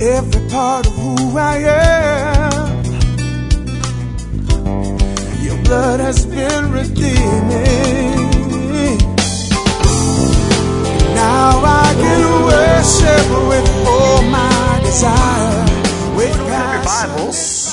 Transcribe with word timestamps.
every 0.00 0.48
part 0.48 0.86
of 0.86 0.94
who 0.94 1.36
I 1.36 1.56
am. 1.58 2.84
Your 5.42 5.62
blood 5.64 6.00
has 6.00 6.24
been 6.26 6.70
redeeming. 6.70 8.28
Now 11.14 11.60
I 11.64 11.94
can 11.96 12.44
worship 12.44 13.48
with 13.48 13.68
all 13.86 14.22
my 14.22 14.80
desire. 14.84 15.66
With 16.16 16.30
Open 16.30 16.52
up 16.52 16.74
your 16.74 16.84
Bibles. 16.84 17.68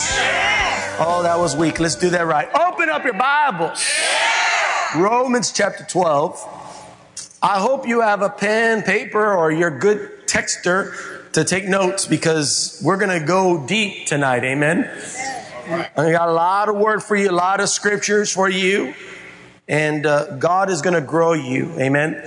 Oh, 0.98 1.22
that 1.24 1.38
was 1.38 1.56
weak. 1.56 1.80
Let's 1.80 1.96
do 1.96 2.10
that 2.10 2.26
right. 2.26 2.50
Open 2.56 2.90
up 2.90 3.04
your 3.04 3.14
Bibles. 3.14 3.88
Romans 4.96 5.52
chapter 5.52 5.84
12. 5.84 6.54
I 7.44 7.60
hope 7.60 7.88
you 7.88 8.02
have 8.02 8.24
a 8.24 8.30
pen, 8.30 8.82
paper, 8.82 9.36
or 9.36 9.52
you're 9.52 9.78
good 9.78 10.26
texter 10.26 11.25
to 11.36 11.44
take 11.44 11.66
notes 11.66 12.08
because 12.08 12.82
we're 12.82 12.96
going 12.96 13.20
to 13.20 13.26
go 13.26 13.68
deep 13.68 14.08
tonight. 14.08 14.46
Amen. 14.46 14.90
I 15.68 16.12
got 16.12 16.30
a 16.30 16.32
lot 16.32 16.70
of 16.70 16.78
word 16.78 17.04
for 17.04 17.14
you, 17.18 17.30
a 17.30 17.32
lot 17.32 17.60
of 17.60 17.68
scriptures 17.68 18.32
for 18.32 18.50
you. 18.50 18.94
And 19.68 20.06
uh, 20.06 20.38
God 20.38 20.70
is 20.70 20.82
going 20.82 20.94
to 20.94 21.02
grow 21.02 21.34
you. 21.34 21.78
Amen. 21.78 22.24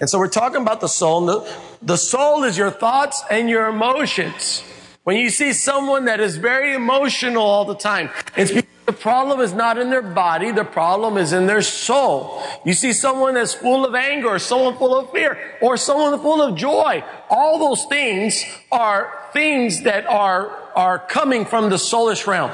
And 0.00 0.10
so 0.10 0.18
we're 0.18 0.26
talking 0.26 0.60
about 0.60 0.80
the 0.80 0.88
soul. 0.88 1.26
The, 1.26 1.56
the 1.82 1.96
soul 1.96 2.42
is 2.42 2.58
your 2.58 2.72
thoughts 2.72 3.22
and 3.30 3.48
your 3.48 3.68
emotions. 3.68 4.64
When 5.04 5.18
you 5.18 5.30
see 5.30 5.52
someone 5.52 6.06
that 6.06 6.18
is 6.18 6.36
very 6.36 6.74
emotional 6.74 7.44
all 7.44 7.64
the 7.64 7.76
time, 7.76 8.10
it's 8.36 8.50
because 8.50 8.68
the 8.88 8.94
problem 8.94 9.40
is 9.40 9.52
not 9.52 9.76
in 9.76 9.90
their 9.90 10.00
body, 10.00 10.50
the 10.50 10.64
problem 10.64 11.18
is 11.18 11.34
in 11.34 11.46
their 11.46 11.60
soul. 11.60 12.42
You 12.64 12.72
see 12.72 12.94
someone 12.94 13.34
that's 13.34 13.52
full 13.52 13.84
of 13.84 13.94
anger, 13.94 14.28
or 14.28 14.38
someone 14.38 14.78
full 14.78 14.96
of 14.96 15.10
fear, 15.10 15.36
or 15.60 15.76
someone 15.76 16.18
full 16.20 16.40
of 16.40 16.56
joy. 16.56 17.04
All 17.28 17.58
those 17.58 17.84
things 17.84 18.42
are 18.72 19.12
things 19.34 19.82
that 19.82 20.06
are, 20.06 20.56
are 20.74 20.98
coming 20.98 21.44
from 21.44 21.68
the 21.68 21.76
soulish 21.76 22.26
realm. 22.26 22.50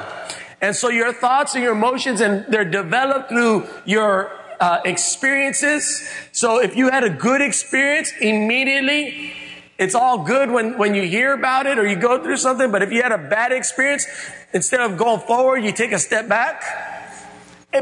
And 0.59 0.75
so 0.75 0.89
your 0.89 1.13
thoughts 1.13 1.55
and 1.55 1.63
your 1.63 1.71
emotions, 1.71 2.19
and 2.19 2.45
they're 2.49 2.69
developed 2.69 3.29
through 3.29 3.69
your 3.85 4.29
uh, 4.59 4.81
experiences. 4.83 6.05
So 6.33 6.61
if 6.61 6.75
you 6.75 6.89
had 6.89 7.05
a 7.05 7.09
good 7.09 7.39
experience, 7.39 8.11
immediately 8.19 9.31
it's 9.77 9.95
all 9.95 10.23
good 10.23 10.49
when, 10.49 10.77
when 10.77 10.95
you 10.95 11.03
hear 11.03 11.33
about 11.33 11.65
it 11.65 11.77
or 11.77 11.85
you 11.85 11.97
go 11.97 12.23
through 12.23 12.37
something, 12.37 12.71
but 12.71 12.81
if 12.81 12.91
you 12.91 13.01
had 13.01 13.11
a 13.11 13.17
bad 13.17 13.51
experience, 13.51 14.05
instead 14.53 14.79
of 14.79 14.97
going 14.97 15.19
forward, 15.21 15.63
you 15.63 15.71
take 15.71 15.91
a 15.91 15.99
step 15.99 16.29
back. 16.29 16.63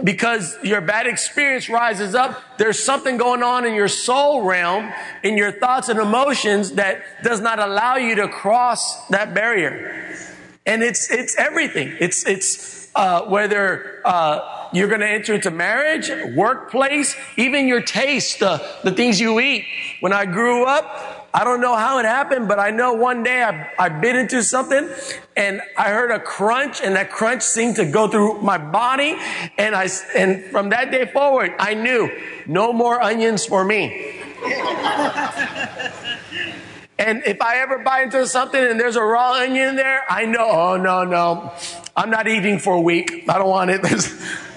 Because 0.03 0.57
your 0.63 0.81
bad 0.81 1.05
experience 1.05 1.69
rises 1.69 2.15
up, 2.15 2.41
there's 2.57 2.83
something 2.83 3.17
going 3.17 3.43
on 3.43 3.63
in 3.63 3.75
your 3.75 3.87
soul 3.87 4.41
realm, 4.41 4.91
in 5.21 5.37
your 5.37 5.51
thoughts 5.51 5.87
and 5.87 5.99
emotions 5.99 6.71
that 6.73 7.03
does 7.23 7.41
not 7.41 7.59
allow 7.59 7.97
you 7.97 8.15
to 8.15 8.27
cross 8.27 9.05
that 9.09 9.35
barrier. 9.35 10.17
And 10.65 10.81
it's, 10.81 11.11
it's 11.11 11.37
everything. 11.37 11.95
It's, 11.99 12.25
it's, 12.25 12.89
uh, 12.95 13.25
whether, 13.25 14.01
uh, 14.03 14.69
you're 14.73 14.87
going 14.87 15.01
to 15.01 15.07
enter 15.07 15.35
into 15.35 15.51
marriage, 15.51 16.09
workplace, 16.35 17.15
even 17.37 17.67
your 17.67 17.81
taste, 17.81 18.39
the, 18.39 18.65
the 18.83 18.91
things 18.91 19.21
you 19.21 19.39
eat. 19.39 19.65
When 19.99 20.11
I 20.11 20.25
grew 20.25 20.65
up, 20.65 21.22
I 21.35 21.43
don't 21.43 21.61
know 21.61 21.75
how 21.75 21.97
it 21.97 22.05
happened, 22.05 22.47
but 22.47 22.59
I 22.59 22.69
know 22.69 22.93
one 22.93 23.23
day 23.23 23.41
I, 23.41 23.69
I 23.79 23.89
bit 23.89 24.15
into 24.15 24.43
something 24.43 24.87
and 25.35 25.61
I 25.75 25.89
heard 25.89 26.11
a 26.11 26.19
crunch 26.19 26.79
and 26.79 26.95
that 26.95 27.09
crunch 27.09 27.41
seemed 27.41 27.77
to 27.77 27.85
go 27.85 28.07
through 28.07 28.41
my 28.41 28.59
body. 28.59 29.15
And 29.57 29.75
I, 29.75 29.89
and 30.15 30.43
from 30.45 30.69
that 30.69 30.91
day 30.91 31.07
forward, 31.07 31.53
I 31.57 31.73
knew 31.73 32.11
no 32.45 32.71
more 32.71 33.01
onions 33.01 33.47
for 33.47 33.65
me. 33.65 34.21
And 36.99 37.23
if 37.25 37.41
I 37.41 37.57
ever 37.57 37.79
bite 37.79 38.03
into 38.03 38.27
something 38.27 38.63
and 38.63 38.79
there's 38.79 38.95
a 38.95 39.03
raw 39.03 39.33
onion 39.33 39.75
there, 39.75 40.03
I 40.07 40.25
know, 40.25 40.47
oh 40.49 40.77
no, 40.77 41.03
no, 41.03 41.51
I'm 41.97 42.11
not 42.11 42.27
eating 42.27 42.59
for 42.59 42.75
a 42.75 42.81
week. 42.81 43.25
I 43.27 43.39
don't 43.39 43.49
want 43.49 43.71
it. 43.71 43.81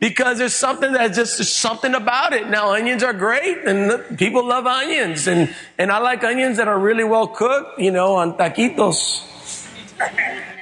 Because 0.00 0.38
there's 0.38 0.54
something 0.54 0.92
that's 0.92 1.16
just 1.16 1.58
something 1.58 1.94
about 1.94 2.32
it. 2.32 2.48
Now 2.48 2.72
onions 2.72 3.02
are 3.02 3.12
great 3.12 3.58
and 3.64 4.16
people 4.16 4.46
love 4.46 4.64
onions 4.64 5.26
and, 5.26 5.52
and 5.76 5.90
I 5.90 5.98
like 5.98 6.22
onions 6.22 6.58
that 6.58 6.68
are 6.68 6.78
really 6.78 7.02
well 7.02 7.26
cooked, 7.26 7.80
you 7.80 7.90
know, 7.90 8.14
on 8.14 8.36
taquitos. 8.36 9.24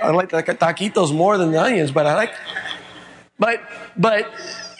I 0.03 0.11
like 0.11 0.31
the 0.31 0.43
taquitos 0.43 1.15
more 1.15 1.37
than 1.37 1.53
the 1.53 1.61
onions, 1.61 1.91
but 1.91 2.07
I 2.07 2.15
like, 2.15 2.33
but, 3.39 3.61
but, 3.97 4.33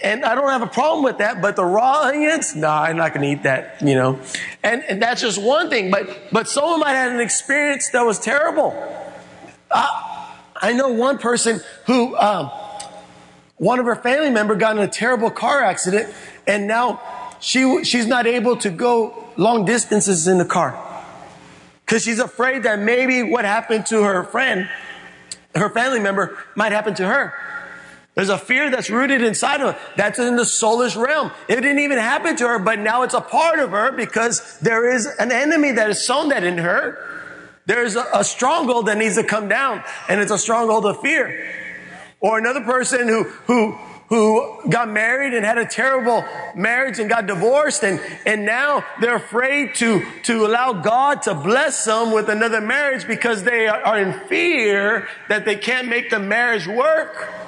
and 0.03 0.25
I 0.25 0.35
don't 0.35 0.49
have 0.49 0.63
a 0.63 0.67
problem 0.67 1.05
with 1.05 1.19
that, 1.19 1.43
but 1.43 1.57
the 1.57 1.65
raw 1.65 2.03
onions, 2.05 2.55
no, 2.55 2.69
nah, 2.69 2.83
I'm 2.83 2.97
not 2.97 3.13
to 3.13 3.23
eat 3.23 3.43
that, 3.43 3.83
you 3.83 3.95
know. 3.95 4.19
And, 4.63 4.83
and 4.85 5.03
that's 5.03 5.21
just 5.21 5.43
one 5.43 5.69
thing, 5.69 5.91
but, 5.91 6.09
but 6.33 6.49
someone 6.49 6.81
might 6.81 6.95
have 6.95 7.13
an 7.13 7.21
experience 7.21 7.91
that 7.91 8.03
was 8.03 8.19
terrible. 8.19 8.75
Uh, 9.71 10.33
I 10.57 10.73
know 10.73 10.89
one 10.89 11.19
person 11.19 11.61
who, 11.85 12.17
um, 12.17 12.51
one 13.59 13.79
of 13.79 13.87
her 13.87 13.97
family 13.97 14.31
member 14.31 14.55
got 14.55 14.77
in 14.77 14.83
a 14.83 14.89
terrible 14.89 15.31
car 15.31 15.63
accident 15.63 16.13
and 16.47 16.67
now 16.67 17.01
she, 17.41 17.85
she's 17.85 18.07
not 18.07 18.27
able 18.27 18.57
to 18.59 18.71
go 18.71 19.25
long 19.37 19.65
distances 19.65 20.27
in 20.27 20.39
the 20.39 20.45
car. 20.45 20.83
Cause 21.87 22.03
she's 22.03 22.19
afraid 22.19 22.65
that 22.65 22.81
maybe 22.81 23.23
what 23.23 23.45
happened 23.45 23.87
to 23.87 24.03
her 24.03 24.25
friend, 24.25 24.69
her 25.55 25.71
family 25.71 26.01
member 26.01 26.37
might 26.55 26.73
happen 26.73 26.95
to 26.95 27.07
her. 27.07 27.33
There's 28.17 28.31
a 28.31 28.39
fear 28.39 28.71
that's 28.71 28.89
rooted 28.89 29.23
inside 29.23 29.61
of 29.61 29.75
her. 29.75 29.81
That's 29.95 30.19
in 30.19 30.37
the 30.37 30.43
soulish 30.43 30.97
realm. 30.97 31.31
It 31.49 31.57
didn't 31.57 31.81
even 31.81 31.99
happen 31.99 32.35
to 32.37 32.49
her, 32.49 32.59
but 32.59 32.79
now 32.79 33.03
it's 33.03 33.13
a 33.13 33.21
part 33.21 33.59
of 33.59 33.71
her 33.71 33.93
because 33.93 34.59
there 34.61 34.91
is 34.91 35.07
an 35.19 35.31
enemy 35.31 35.73
that 35.73 35.89
has 35.89 36.05
sown 36.05 36.31
that 36.31 36.43
in 36.43 36.57
her. 36.57 36.99
There's 37.67 37.95
a, 37.95 38.07
a 38.15 38.25
stronghold 38.25 38.87
that 38.87 38.97
needs 38.97 39.17
to 39.17 39.25
come 39.25 39.49
down, 39.49 39.85
and 40.09 40.19
it's 40.19 40.31
a 40.31 40.39
stronghold 40.39 40.87
of 40.87 41.01
fear. 41.01 41.66
Or 42.21 42.39
another 42.39 42.63
person 42.63 43.09
who, 43.09 43.25
who, 43.25 43.73
who 44.09 44.69
got 44.71 44.89
married 44.89 45.35
and 45.35 45.45
had 45.45 45.59
a 45.59 45.67
terrible 45.67 46.25
marriage 46.55 46.99
and 46.99 47.11
got 47.11 47.27
divorced 47.27 47.83
and, 47.83 48.01
and 48.25 48.45
now 48.47 48.85
they're 49.01 49.17
afraid 49.17 49.75
to, 49.77 50.05
to 50.25 50.47
allow 50.47 50.73
God 50.73 51.23
to 51.23 51.35
bless 51.35 51.85
them 51.85 52.13
with 52.13 52.29
another 52.29 52.61
marriage 52.61 53.07
because 53.07 53.43
they 53.43 53.67
are 53.67 53.99
in 53.99 54.13
fear 54.29 55.09
that 55.29 55.45
they 55.45 55.57
can't 55.57 55.89
make 55.89 56.11
the 56.11 56.19
marriage 56.19 56.67
work. 56.67 57.46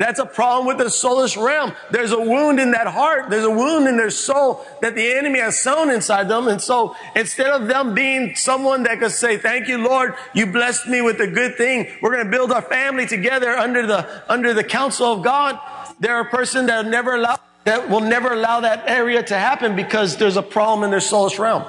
That's 0.00 0.18
a 0.18 0.24
problem 0.24 0.66
with 0.66 0.78
the 0.78 0.90
soulish 0.90 1.36
realm. 1.36 1.74
There's 1.90 2.12
a 2.12 2.18
wound 2.18 2.58
in 2.58 2.70
that 2.70 2.86
heart. 2.86 3.28
There's 3.28 3.44
a 3.44 3.50
wound 3.50 3.86
in 3.86 3.98
their 3.98 4.08
soul 4.08 4.64
that 4.80 4.94
the 4.94 5.12
enemy 5.12 5.40
has 5.40 5.58
sown 5.58 5.90
inside 5.90 6.26
them. 6.26 6.48
And 6.48 6.58
so 6.58 6.96
instead 7.14 7.48
of 7.48 7.68
them 7.68 7.94
being 7.94 8.34
someone 8.34 8.84
that 8.84 8.98
could 8.98 9.10
say, 9.10 9.36
thank 9.36 9.68
you, 9.68 9.76
Lord, 9.76 10.14
you 10.32 10.46
blessed 10.46 10.88
me 10.88 11.02
with 11.02 11.20
a 11.20 11.26
good 11.26 11.56
thing. 11.56 11.86
We're 12.00 12.12
going 12.12 12.24
to 12.24 12.30
build 12.30 12.50
our 12.50 12.62
family 12.62 13.04
together 13.04 13.50
under 13.50 13.86
the, 13.86 14.22
under 14.26 14.54
the 14.54 14.64
counsel 14.64 15.12
of 15.12 15.22
God. 15.22 15.60
They're 16.00 16.20
a 16.20 16.30
person 16.30 16.64
that 16.66 16.86
never 16.86 17.16
allow, 17.16 17.38
that 17.64 17.90
will 17.90 18.00
never 18.00 18.32
allow 18.32 18.60
that 18.60 18.84
area 18.88 19.22
to 19.24 19.36
happen 19.36 19.76
because 19.76 20.16
there's 20.16 20.38
a 20.38 20.42
problem 20.42 20.82
in 20.82 20.92
their 20.92 21.00
soulish 21.00 21.38
realm. 21.38 21.62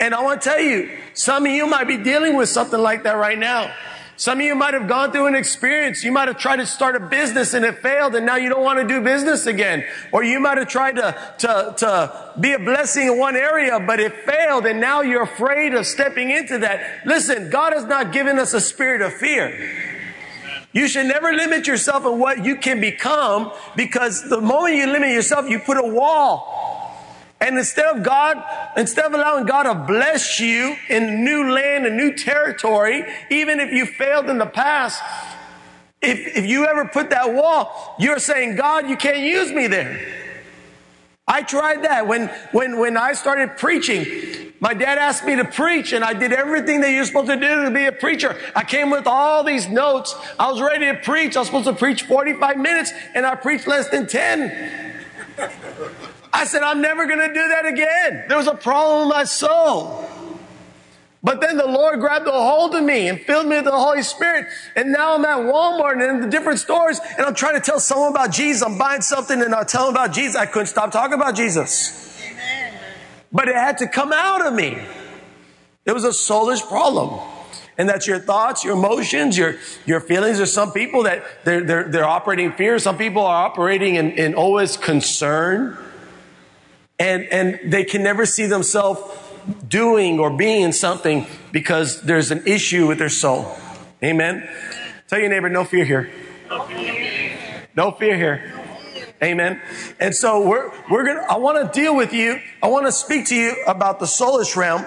And 0.00 0.16
I 0.16 0.22
want 0.24 0.42
to 0.42 0.48
tell 0.48 0.60
you, 0.60 0.90
some 1.14 1.46
of 1.46 1.52
you 1.52 1.68
might 1.68 1.86
be 1.86 1.98
dealing 1.98 2.36
with 2.36 2.48
something 2.48 2.80
like 2.80 3.04
that 3.04 3.18
right 3.18 3.38
now. 3.38 3.72
Some 4.18 4.40
of 4.40 4.44
you 4.44 4.56
might 4.56 4.74
have 4.74 4.88
gone 4.88 5.12
through 5.12 5.28
an 5.28 5.36
experience. 5.36 6.02
You 6.02 6.10
might 6.10 6.26
have 6.26 6.38
tried 6.38 6.56
to 6.56 6.66
start 6.66 6.96
a 6.96 7.00
business 7.00 7.54
and 7.54 7.64
it 7.64 7.78
failed 7.78 8.16
and 8.16 8.26
now 8.26 8.34
you 8.34 8.48
don't 8.48 8.64
want 8.64 8.80
to 8.80 8.86
do 8.86 9.00
business 9.00 9.46
again. 9.46 9.84
Or 10.10 10.24
you 10.24 10.40
might 10.40 10.58
have 10.58 10.66
tried 10.66 10.96
to, 10.96 11.16
to, 11.38 11.74
to 11.78 12.32
be 12.40 12.52
a 12.52 12.58
blessing 12.58 13.06
in 13.06 13.16
one 13.16 13.36
area, 13.36 13.78
but 13.78 14.00
it 14.00 14.12
failed 14.26 14.66
and 14.66 14.80
now 14.80 15.02
you're 15.02 15.22
afraid 15.22 15.72
of 15.72 15.86
stepping 15.86 16.32
into 16.32 16.58
that. 16.58 17.06
Listen, 17.06 17.48
God 17.48 17.72
has 17.72 17.84
not 17.84 18.12
given 18.12 18.40
us 18.40 18.54
a 18.54 18.60
spirit 18.60 19.02
of 19.02 19.12
fear. 19.12 19.56
You 20.72 20.88
should 20.88 21.06
never 21.06 21.32
limit 21.32 21.68
yourself 21.68 22.04
in 22.04 22.18
what 22.18 22.44
you 22.44 22.56
can 22.56 22.80
become 22.80 23.52
because 23.76 24.28
the 24.28 24.40
moment 24.40 24.74
you 24.74 24.88
limit 24.88 25.10
yourself, 25.10 25.48
you 25.48 25.60
put 25.60 25.76
a 25.76 25.86
wall 25.86 26.68
and 27.40 27.56
instead 27.56 27.96
of 27.96 28.02
God, 28.02 28.42
instead 28.76 29.04
of 29.04 29.14
allowing 29.14 29.46
God 29.46 29.62
to 29.64 29.74
bless 29.74 30.40
you 30.40 30.76
in 30.88 31.24
new 31.24 31.52
land 31.52 31.86
and 31.86 31.96
new 31.96 32.14
territory, 32.14 33.04
even 33.30 33.60
if 33.60 33.72
you 33.72 33.86
failed 33.86 34.28
in 34.28 34.38
the 34.38 34.46
past, 34.46 35.00
if, 36.02 36.36
if 36.36 36.46
you 36.46 36.66
ever 36.66 36.86
put 36.86 37.10
that 37.10 37.32
wall, 37.32 37.94
you're 37.98 38.18
saying, 38.18 38.56
God, 38.56 38.88
you 38.88 38.96
can't 38.96 39.18
use 39.18 39.52
me 39.52 39.68
there. 39.68 40.00
I 41.28 41.42
tried 41.42 41.84
that 41.84 42.06
when, 42.06 42.28
when, 42.52 42.78
when 42.78 42.96
I 42.96 43.12
started 43.12 43.56
preaching. 43.56 44.52
My 44.60 44.74
dad 44.74 44.98
asked 44.98 45.24
me 45.24 45.36
to 45.36 45.44
preach 45.44 45.92
and 45.92 46.02
I 46.02 46.14
did 46.14 46.32
everything 46.32 46.80
that 46.80 46.90
you're 46.90 47.04
supposed 47.04 47.28
to 47.28 47.36
do 47.36 47.64
to 47.64 47.70
be 47.70 47.84
a 47.84 47.92
preacher. 47.92 48.36
I 48.56 48.64
came 48.64 48.90
with 48.90 49.06
all 49.06 49.44
these 49.44 49.68
notes. 49.68 50.16
I 50.38 50.50
was 50.50 50.60
ready 50.60 50.86
to 50.86 50.94
preach. 50.94 51.36
I 51.36 51.40
was 51.40 51.48
supposed 51.48 51.66
to 51.66 51.74
preach 51.74 52.02
45 52.02 52.56
minutes 52.56 52.92
and 53.14 53.24
I 53.26 53.36
preached 53.36 53.68
less 53.68 53.88
than 53.90 54.08
10. 54.08 54.96
I 56.32 56.44
said, 56.44 56.62
I'm 56.62 56.80
never 56.80 57.06
going 57.06 57.20
to 57.20 57.28
do 57.28 57.48
that 57.48 57.66
again. 57.66 58.24
There 58.28 58.36
was 58.36 58.46
a 58.46 58.54
problem 58.54 59.02
in 59.02 59.08
my 59.08 59.24
soul. 59.24 60.08
But 61.22 61.40
then 61.40 61.56
the 61.56 61.66
Lord 61.66 61.98
grabbed 61.98 62.28
a 62.28 62.32
hold 62.32 62.74
of 62.74 62.84
me 62.84 63.08
and 63.08 63.20
filled 63.20 63.46
me 63.46 63.56
with 63.56 63.64
the 63.64 63.72
Holy 63.72 64.02
Spirit. 64.02 64.46
And 64.76 64.92
now 64.92 65.14
I'm 65.14 65.24
at 65.24 65.38
Walmart 65.38 65.94
and 65.94 66.02
in 66.02 66.20
the 66.20 66.28
different 66.28 66.60
stores 66.60 67.00
and 67.16 67.26
I'm 67.26 67.34
trying 67.34 67.54
to 67.54 67.60
tell 67.60 67.80
someone 67.80 68.12
about 68.12 68.30
Jesus. 68.30 68.62
I'm 68.62 68.78
buying 68.78 69.00
something 69.00 69.42
and 69.42 69.54
I 69.54 69.64
tell 69.64 69.86
them 69.86 69.94
about 69.94 70.12
Jesus. 70.12 70.36
I 70.36 70.46
couldn't 70.46 70.68
stop 70.68 70.92
talking 70.92 71.14
about 71.14 71.34
Jesus. 71.34 72.16
Amen. 72.30 72.74
But 73.32 73.48
it 73.48 73.56
had 73.56 73.78
to 73.78 73.88
come 73.88 74.12
out 74.12 74.46
of 74.46 74.54
me. 74.54 74.78
It 75.84 75.92
was 75.92 76.04
a 76.04 76.10
soulish 76.10 76.66
problem. 76.68 77.18
And 77.76 77.88
that's 77.88 78.06
your 78.06 78.18
thoughts, 78.18 78.64
your 78.64 78.74
emotions, 78.74 79.36
your, 79.36 79.56
your 79.86 80.00
feelings. 80.00 80.36
There's 80.36 80.52
some 80.52 80.72
people 80.72 81.04
that 81.04 81.24
they're, 81.44 81.62
they're, 81.64 81.88
they're 81.88 82.08
operating 82.08 82.52
fear. 82.52 82.78
Some 82.78 82.96
people 82.98 83.22
are 83.22 83.46
operating 83.46 83.96
in, 83.96 84.12
in 84.12 84.34
always 84.34 84.76
concern. 84.76 85.78
And, 86.98 87.24
and 87.24 87.72
they 87.72 87.84
can 87.84 88.02
never 88.02 88.26
see 88.26 88.46
themselves 88.46 89.00
doing 89.68 90.18
or 90.18 90.30
being 90.30 90.72
something 90.72 91.26
because 91.52 92.02
there's 92.02 92.30
an 92.30 92.46
issue 92.46 92.86
with 92.86 92.98
their 92.98 93.08
soul. 93.08 93.56
Amen. 94.02 94.48
Tell 95.06 95.18
your 95.18 95.28
neighbor, 95.28 95.48
no 95.48 95.64
fear 95.64 95.84
here. 95.84 96.10
No 97.74 97.92
fear 97.92 98.16
here. 98.16 98.52
Amen. 99.22 99.60
And 99.98 100.14
so 100.14 100.46
we're, 100.46 100.70
we're 100.90 101.04
going 101.04 101.16
to, 101.16 101.24
I 101.24 101.36
want 101.36 101.72
to 101.72 101.80
deal 101.80 101.96
with 101.96 102.12
you. 102.12 102.40
I 102.62 102.68
want 102.68 102.86
to 102.86 102.92
speak 102.92 103.26
to 103.26 103.34
you 103.34 103.56
about 103.66 103.98
the 103.98 104.06
soulish 104.06 104.54
realm 104.56 104.84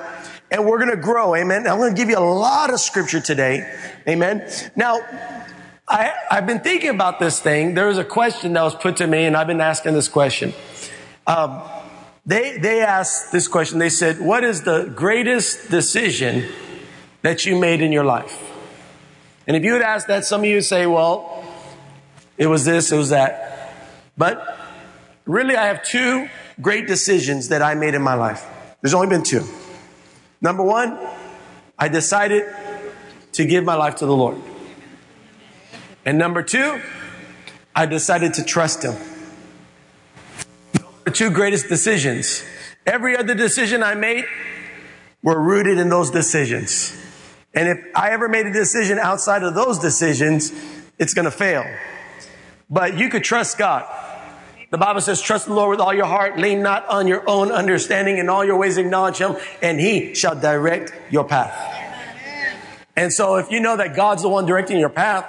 and 0.50 0.66
we're 0.66 0.78
going 0.78 0.92
to 0.92 1.02
grow. 1.02 1.36
Amen. 1.36 1.68
I'm 1.68 1.78
going 1.78 1.94
to 1.94 2.00
give 2.00 2.10
you 2.10 2.18
a 2.18 2.20
lot 2.20 2.72
of 2.74 2.80
scripture 2.80 3.20
today. 3.20 3.78
Amen. 4.08 4.50
Now, 4.76 5.00
I, 5.88 6.14
I've 6.30 6.46
been 6.46 6.62
thinking 6.62 6.92
about 6.92 7.20
this 7.20 7.40
thing. 7.40 7.74
There 7.74 7.88
was 7.88 7.98
a 7.98 8.06
question 8.06 8.54
that 8.54 8.64
was 8.64 8.76
put 8.76 8.98
to 8.98 9.08
me 9.08 9.26
and 9.26 9.36
I've 9.36 9.48
been 9.48 9.62
asking 9.62 9.94
this 9.94 10.08
question. 10.08 10.54
Um, 11.28 11.62
they, 12.26 12.58
they 12.58 12.82
asked 12.82 13.32
this 13.32 13.48
question. 13.48 13.80
They 13.80 13.90
said, 13.90 14.20
what 14.20 14.44
is 14.44 14.64
the 14.64 14.92
greatest 14.96 15.72
decision 15.72 16.48
that 17.22 17.46
you 17.46 17.60
made 17.60 17.82
in 17.82 17.92
your 17.92 18.04
life? 18.04 18.50
And 19.48 19.58
if 19.58 19.64
you 19.64 19.74
would 19.74 19.82
ask 19.82 20.08
that, 20.08 20.26
some 20.26 20.42
of 20.42 20.46
you 20.46 20.56
would 20.56 20.66
say, 20.66 20.86
well, 20.86 21.44
it 22.38 22.48
was 22.48 22.66
this, 22.66 22.92
it 22.92 22.98
was 22.98 23.10
that. 23.10 23.74
But 24.18 24.58
really, 25.26 25.56
I 25.56 25.66
have 25.66 25.84
two 25.84 26.30
great 26.62 26.88
decisions 26.88 27.48
that 27.50 27.62
I 27.62 27.74
made 27.74 27.96
in 27.96 28.02
my 28.02 28.14
life. 28.14 28.46
There's 28.82 28.94
only 28.94 29.08
been 29.08 29.24
two. 29.24 29.44
Number 30.42 30.64
one, 30.64 31.00
I 31.78 31.88
decided 31.88 32.46
to 33.34 33.46
give 33.46 33.64
my 33.64 33.76
life 33.76 33.96
to 33.96 34.06
the 34.06 34.16
Lord. 34.16 34.38
And 36.06 36.18
number 36.18 36.44
two, 36.44 36.82
I 37.76 37.86
decided 37.86 38.36
to 38.36 38.44
trust 38.44 38.84
Him. 38.84 38.96
The 41.04 41.12
two 41.12 41.32
greatest 41.32 41.68
decisions. 41.68 42.44
Every 42.86 43.18
other 43.18 43.34
decision 43.34 43.82
I 43.82 43.96
made 43.96 44.26
were 45.24 45.40
rooted 45.40 45.78
in 45.78 45.90
those 45.90 46.12
decisions. 46.12 46.96
And 47.54 47.68
if 47.68 47.80
I 47.96 48.12
ever 48.12 48.30
made 48.30 48.46
a 48.46 48.54
decision 48.54 49.00
outside 49.00 49.44
of 49.44 49.56
those 49.56 49.80
decisions, 49.80 50.54
it's 51.00 51.14
going 51.14 51.26
to 51.26 51.32
fail. 51.32 51.66
But 52.70 52.98
you 52.98 53.10
could 53.10 53.24
trust 53.24 53.58
God. 53.58 53.86
The 54.70 54.78
Bible 54.78 55.02
says, 55.02 55.22
trust 55.22 55.48
the 55.48 55.54
Lord 55.54 55.72
with 55.72 55.80
all 55.80 55.94
your 55.94 56.06
heart, 56.06 56.38
lean 56.38 56.62
not 56.62 56.88
on 56.88 57.08
your 57.08 57.28
own 57.28 57.52
understanding, 57.52 58.18
in 58.20 58.30
all 58.30 58.46
your 58.46 58.58
ways 58.58 58.78
acknowledge 58.78 59.18
Him, 59.18 59.36
and 59.62 59.80
He 59.80 60.14
shall 60.14 60.40
direct 60.40 60.94
your 61.12 61.26
path. 61.26 61.52
And 62.96 63.12
so 63.12 63.36
if 63.36 63.52
you 63.52 63.60
know 63.60 63.76
that 63.76 63.96
God's 63.96 64.22
the 64.22 64.30
one 64.30 64.46
directing 64.46 64.80
your 64.80 64.90
path, 64.90 65.26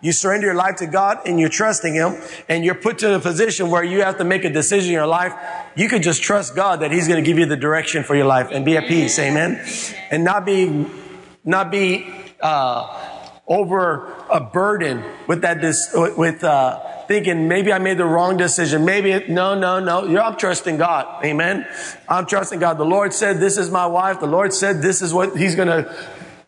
you 0.00 0.12
surrender 0.12 0.46
your 0.46 0.56
life 0.56 0.76
to 0.76 0.86
God 0.86 1.20
and 1.26 1.40
you're 1.40 1.48
trusting 1.48 1.94
Him 1.94 2.20
and 2.48 2.64
you're 2.64 2.74
put 2.74 2.98
to 2.98 3.14
a 3.14 3.20
position 3.20 3.70
where 3.70 3.82
you 3.84 4.02
have 4.02 4.18
to 4.18 4.24
make 4.24 4.44
a 4.44 4.50
decision 4.50 4.88
in 4.88 4.94
your 4.94 5.06
life, 5.06 5.32
you 5.76 5.88
could 5.88 6.02
just 6.02 6.22
trust 6.22 6.54
God 6.54 6.80
that 6.80 6.92
He's 6.92 7.08
going 7.08 7.22
to 7.22 7.26
give 7.26 7.38
you 7.38 7.46
the 7.46 7.56
direction 7.56 8.04
for 8.04 8.14
your 8.14 8.26
life 8.26 8.48
and 8.50 8.64
be 8.64 8.76
at 8.76 8.86
peace. 8.86 9.18
Amen. 9.18 9.64
And 10.10 10.24
not 10.24 10.44
be, 10.44 10.86
not 11.44 11.70
be, 11.70 12.06
uh, 12.40 13.12
over 13.48 14.12
a 14.28 14.40
burden 14.40 15.04
with 15.26 15.42
that, 15.42 15.60
dis- 15.60 15.90
with, 15.94 16.42
uh, 16.42 16.80
thinking 17.06 17.48
maybe 17.48 17.72
I 17.72 17.78
made 17.78 17.98
the 17.98 18.04
wrong 18.04 18.36
decision. 18.36 18.84
Maybe 18.84 19.12
it, 19.12 19.30
no, 19.30 19.54
no, 19.54 19.78
no. 19.78 20.20
I'm 20.20 20.36
trusting 20.36 20.76
God. 20.76 21.24
Amen. 21.24 21.66
I'm 22.08 22.26
trusting 22.26 22.58
God. 22.58 22.78
The 22.78 22.84
Lord 22.84 23.12
said, 23.12 23.38
this 23.38 23.56
is 23.56 23.70
my 23.70 23.86
wife. 23.86 24.20
The 24.20 24.26
Lord 24.26 24.52
said, 24.52 24.82
this 24.82 25.02
is 25.02 25.14
what 25.14 25.36
he's 25.36 25.54
going 25.54 25.68
to 25.68 25.94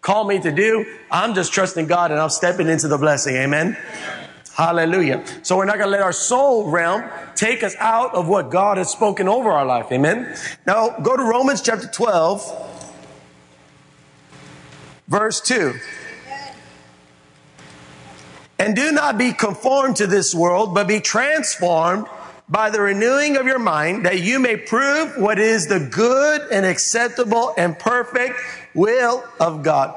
call 0.01 0.25
me 0.25 0.39
to 0.41 0.51
do. 0.51 0.87
I'm 1.11 1.35
just 1.35 1.53
trusting 1.53 1.87
God 1.87 2.11
and 2.11 2.21
I'm 2.21 2.31
stepping 2.31 2.69
into 2.69 2.89
the 2.89 2.99
blessing. 2.99 3.37
Amen. 3.37 3.77
Hallelujah. 4.55 5.25
So 5.43 5.57
we're 5.57 5.67
not 5.67 5.77
going 5.77 5.87
to 5.87 5.93
let 5.93 6.01
our 6.01 6.13
soul 6.13 6.69
realm 6.69 7.05
take 7.37 7.63
us 7.63 7.77
out 7.79 8.15
of 8.15 8.27
what 8.27 8.51
God 8.51 8.77
has 8.77 8.91
spoken 8.91 9.29
over 9.29 9.51
our 9.51 9.65
life. 9.65 9.93
Amen. 9.93 10.35
Now 10.67 10.99
go 10.99 11.17
to 11.17 11.23
Romans 11.23 11.63
chapter 11.63 11.87
12, 11.87 12.91
verse 15.07 15.41
2. 15.41 15.75
And 18.59 18.75
do 18.75 18.91
not 18.91 19.17
be 19.17 19.33
conformed 19.33 19.95
to 19.97 20.09
this 20.09 20.35
world, 20.35 20.75
but 20.75 20.89
be 20.89 20.99
transformed 20.99 22.09
by 22.49 22.71
the 22.71 22.81
renewing 22.81 23.37
of 23.37 23.47
your 23.47 23.59
mind 23.59 24.07
that 24.07 24.21
you 24.21 24.39
may 24.39 24.57
prove 24.57 25.17
what 25.17 25.39
is 25.39 25.67
the 25.67 25.81
good 25.81 26.43
and 26.51 26.65
acceptable 26.65 27.53
and 27.57 27.79
perfect 27.79 28.35
will 28.75 29.23
of 29.39 29.63
God. 29.63 29.95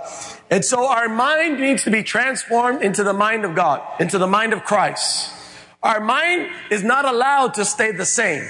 And 0.49 0.65
so 0.65 0.87
our 0.87 1.07
mind 1.07 1.59
needs 1.59 1.83
to 1.83 1.91
be 1.91 2.03
transformed 2.03 2.81
into 2.81 3.03
the 3.03 3.13
mind 3.13 3.45
of 3.45 3.55
God, 3.55 3.81
into 4.01 4.17
the 4.17 4.27
mind 4.27 4.51
of 4.51 4.63
Christ. 4.63 5.33
Our 5.81 6.01
mind 6.01 6.51
is 6.69 6.83
not 6.83 7.05
allowed 7.05 7.53
to 7.55 7.65
stay 7.65 7.91
the 7.91 8.05
same. 8.05 8.43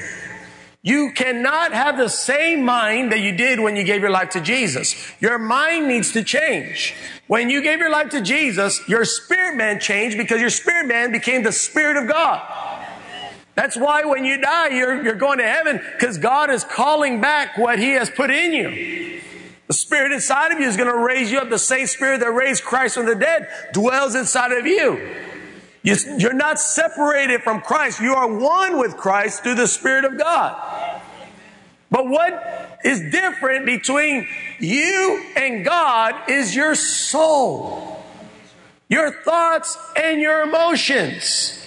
You 0.84 1.12
cannot 1.14 1.74
have 1.74 1.96
the 1.96 2.10
same 2.10 2.66
mind 2.66 3.12
that 3.12 3.20
you 3.20 3.34
did 3.34 3.60
when 3.60 3.76
you 3.76 3.84
gave 3.84 4.02
your 4.02 4.10
life 4.10 4.32
to 4.32 4.42
Jesus. 4.42 4.96
Your 5.20 5.38
mind 5.38 5.88
needs 5.88 6.12
to 6.14 6.24
change. 6.24 6.96
When 7.28 7.52
you 7.52 7.62
gave 7.62 7.78
your 7.78 7.92
life 7.92 8.10
to 8.10 8.22
Jesus, 8.22 8.82
your 8.90 9.06
spirit 9.06 9.56
man 9.56 9.80
changed 9.80 10.18
because 10.18 10.42
your 10.42 10.50
spirit 10.50 10.88
man 10.88 11.12
became 11.12 11.44
the 11.44 11.52
spirit 11.52 11.98
of 11.98 12.10
God. 12.10 12.42
That's 13.56 13.76
why 13.76 14.04
when 14.06 14.24
you 14.24 14.40
die, 14.40 14.70
you're, 14.70 15.04
you're 15.04 15.16
going 15.16 15.40
to 15.40 15.46
heaven 15.46 15.82
because 15.94 16.18
God 16.18 16.50
is 16.50 16.64
calling 16.64 17.20
back 17.20 17.58
what 17.58 17.80
he 17.80 17.92
has 17.92 18.10
put 18.10 18.32
in 18.32 18.54
you. 18.54 19.22
The 19.68 19.74
spirit 19.74 20.12
inside 20.12 20.52
of 20.52 20.60
you 20.60 20.68
is 20.68 20.78
going 20.78 20.92
to 20.92 20.98
raise 20.98 21.32
you 21.32 21.40
up. 21.40 21.50
The 21.50 21.60
same 21.60 21.88
spirit 21.88 22.20
that 22.20 22.32
raised 22.32 22.64
Christ 22.64 22.96
from 22.96 23.06
the 23.06 23.16
dead 23.16 23.48
dwells 23.74 24.16
inside 24.16 24.52
of 24.52 24.66
you. 24.66 25.16
You're 25.84 26.34
not 26.34 26.60
separated 26.60 27.42
from 27.42 27.62
Christ. 27.62 28.02
You 28.02 28.14
are 28.14 28.28
one 28.28 28.78
with 28.78 28.98
Christ 28.98 29.44
through 29.44 29.56
the 29.56 29.68
Spirit 29.68 30.06
of 30.06 30.18
God. 30.18 31.02
But 31.90 32.08
what 32.08 32.80
is 32.84 33.00
different 33.12 33.66
between 33.66 34.28
you 34.60 35.24
and 35.36 35.66
God 35.66 36.30
is 36.30 36.56
your 36.56 36.76
soul, 36.76 38.04
your 38.88 39.12
thoughts 39.24 39.78
and 39.98 40.22
your 40.22 40.42
emotions. 40.42 41.61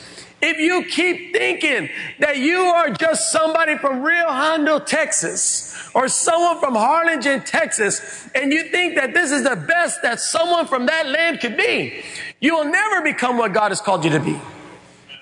If 0.46 0.58
you 0.58 0.85
keep 0.85 1.32
thinking 1.32 1.88
that 2.19 2.37
you 2.37 2.58
are 2.58 2.91
just 2.91 3.32
somebody 3.32 3.79
from 3.79 4.02
Rio 4.02 4.26
Hondo, 4.26 4.79
Texas, 4.79 5.75
or 5.94 6.06
someone 6.06 6.61
from 6.61 6.75
Harlingen, 6.75 7.44
Texas, 7.44 8.29
and 8.35 8.52
you 8.52 8.64
think 8.64 8.96
that 8.96 9.14
this 9.14 9.31
is 9.31 9.43
the 9.43 9.56
best 9.56 10.02
that 10.02 10.20
someone 10.20 10.67
from 10.67 10.85
that 10.85 11.06
land 11.06 11.40
could 11.40 11.57
be, 11.57 12.04
you 12.40 12.54
will 12.54 12.71
never 12.71 13.00
become 13.00 13.38
what 13.38 13.54
God 13.54 13.71
has 13.71 13.80
called 13.80 14.04
you 14.04 14.11
to 14.11 14.21
be. 14.21 14.38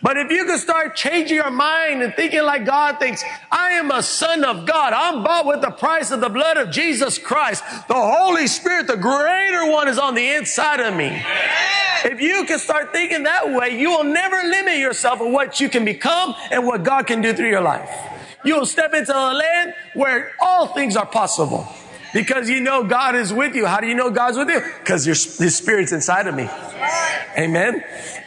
But 0.03 0.17
if 0.17 0.33
you 0.33 0.45
can 0.45 0.59
start 0.59 0.97
changing 0.97 1.37
your 1.37 1.51
mind 1.51 2.03
and 2.03 2.13
thinking 2.15 2.43
like 2.43 2.67
God 2.67 2.99
thinks, 2.99 3.23
I 3.53 3.75
am 3.75 3.93
a 3.93 4.03
son 4.03 4.45
of 4.45 4.67
God. 4.67 4.93
I'm 4.93 5.23
bought 5.23 5.47
with 5.47 5.61
the 5.61 5.71
price 5.71 6.11
of 6.11 6.21
the 6.21 6.29
blood 6.29 6.57
of 6.57 6.71
Jesus 6.71 7.19
Christ. 7.19 7.63
The 7.87 7.95
Holy 7.95 8.49
Spirit, 8.49 8.89
the 8.89 8.97
greater 8.97 9.71
one 9.71 9.87
is 9.87 9.99
on 9.99 10.17
the 10.17 10.35
inside 10.35 10.81
of 10.81 10.97
me. 10.97 11.23
If 12.05 12.21
you 12.21 12.45
can 12.47 12.59
start 12.59 12.93
thinking 12.93 13.23
that 13.23 13.55
way, 13.55 13.79
you 13.79 13.91
will 13.91 14.03
never 14.03 14.43
limit 14.43 14.79
yourself 14.79 15.21
of 15.21 15.31
what 15.31 15.61
you 15.61 15.69
can 15.69 15.85
become 15.85 16.35
and 16.51 16.67
what 16.67 16.83
God 16.83 17.07
can 17.07 17.21
do 17.21 17.33
through 17.33 17.51
your 17.51 17.61
life. 17.61 17.89
You 18.45 18.57
will 18.59 18.67
step 18.67 18.93
into 18.93 19.17
a 19.17 19.31
land 19.33 19.75
where 19.95 20.33
all 20.41 20.67
things 20.67 20.97
are 20.97 21.07
possible. 21.07 21.69
Because 22.13 22.49
you 22.49 22.61
know 22.61 22.85
God 22.85 23.15
is 23.15 23.33
with 23.33 23.55
you. 23.55 23.67
How 23.67 23.81
do 23.81 23.87
you 23.87 23.95
know 23.95 24.11
God's 24.11 24.37
with 24.37 24.49
you? 24.49 24.61
Because 24.81 25.07
your, 25.07 25.15
His 25.15 25.57
Spirit's 25.57 25.93
inside 25.93 26.27
of 26.27 26.35
me. 26.35 26.49
Amen. 27.37 27.83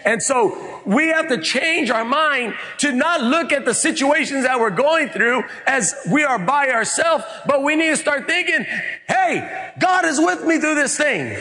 And 0.05 0.21
so 0.21 0.81
we 0.85 1.07
have 1.09 1.27
to 1.29 1.39
change 1.39 1.89
our 1.89 2.05
mind 2.05 2.55
to 2.79 2.91
not 2.91 3.21
look 3.21 3.51
at 3.51 3.65
the 3.65 3.73
situations 3.73 4.43
that 4.43 4.59
we're 4.59 4.69
going 4.69 5.09
through 5.09 5.43
as 5.65 5.95
we 6.11 6.23
are 6.23 6.39
by 6.39 6.69
ourselves, 6.69 7.23
but 7.47 7.63
we 7.63 7.75
need 7.75 7.89
to 7.89 7.97
start 7.97 8.27
thinking, 8.27 8.65
hey, 9.07 9.73
God 9.79 10.05
is 10.05 10.19
with 10.19 10.43
me 10.45 10.59
through 10.59 10.75
this 10.75 10.95
thing. 10.97 11.37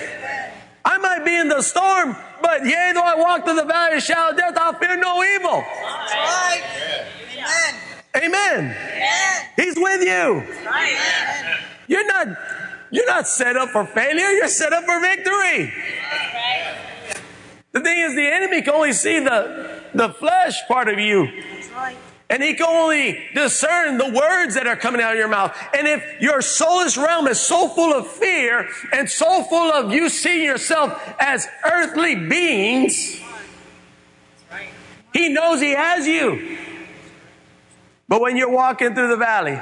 I 0.85 0.99
might 0.99 1.25
be 1.25 1.35
in 1.35 1.49
the 1.49 1.63
storm, 1.63 2.17
but 2.43 2.65
yea, 2.65 2.93
though 2.95 3.03
I 3.03 3.15
walk 3.17 3.45
through 3.45 3.57
the 3.57 3.65
valley 3.65 3.97
of 3.97 4.03
shadow 4.03 4.31
of 4.31 4.37
death, 4.37 4.57
I'll 4.57 4.75
fear 4.75 4.97
no 4.97 5.23
evil. 5.23 5.51
Right. 5.51 6.63
Amen. 8.17 8.77
Amen. 8.77 8.77
He's 9.57 9.77
with 9.77 10.03
you. 10.03 10.43
You're 11.87 12.07
not, 12.07 12.29
you're 12.91 13.07
not 13.07 13.27
set 13.27 13.57
up 13.57 13.71
for 13.71 13.85
failure. 13.87 14.31
You're 14.31 14.49
set 14.49 14.73
up 14.73 14.85
for 14.85 15.01
victory. 15.01 15.73
The 17.73 17.81
thing 17.81 17.99
is, 17.99 18.15
the 18.15 18.27
enemy 18.27 18.63
can 18.63 18.75
only 18.75 18.93
see 18.93 19.19
the, 19.19 19.81
the 19.95 20.11
flesh 20.11 20.67
part 20.69 20.89
of 20.89 20.99
you. 20.99 21.29
And 22.31 22.43
he 22.43 22.55
can 22.55 22.67
only 22.67 23.29
discern 23.35 23.99
the 23.99 24.11
words 24.11 24.55
that 24.55 24.67
are 24.67 24.77
coming 24.77 25.01
out 25.01 25.13
of 25.13 25.19
your 25.19 25.29
mouth. 25.29 25.57
And 25.77 25.87
if 25.87 26.21
your 26.21 26.39
soulish 26.39 26.97
realm 26.97 27.27
is 27.27 27.39
so 27.39 27.69
full 27.69 27.93
of 27.93 28.07
fear 28.07 28.69
and 28.93 29.11
so 29.11 29.43
full 29.43 29.73
of 29.73 29.93
you 29.93 30.09
seeing 30.09 30.45
yourself 30.45 30.99
as 31.19 31.47
earthly 31.65 32.15
beings, 32.15 33.21
he 35.13 35.29
knows 35.29 35.61
he 35.61 35.73
has 35.73 36.07
you. 36.07 36.59
But 38.09 38.21
when 38.21 38.37
you're 38.37 38.51
walking 38.51 38.95
through 38.95 39.09
the 39.09 39.17
valley 39.17 39.61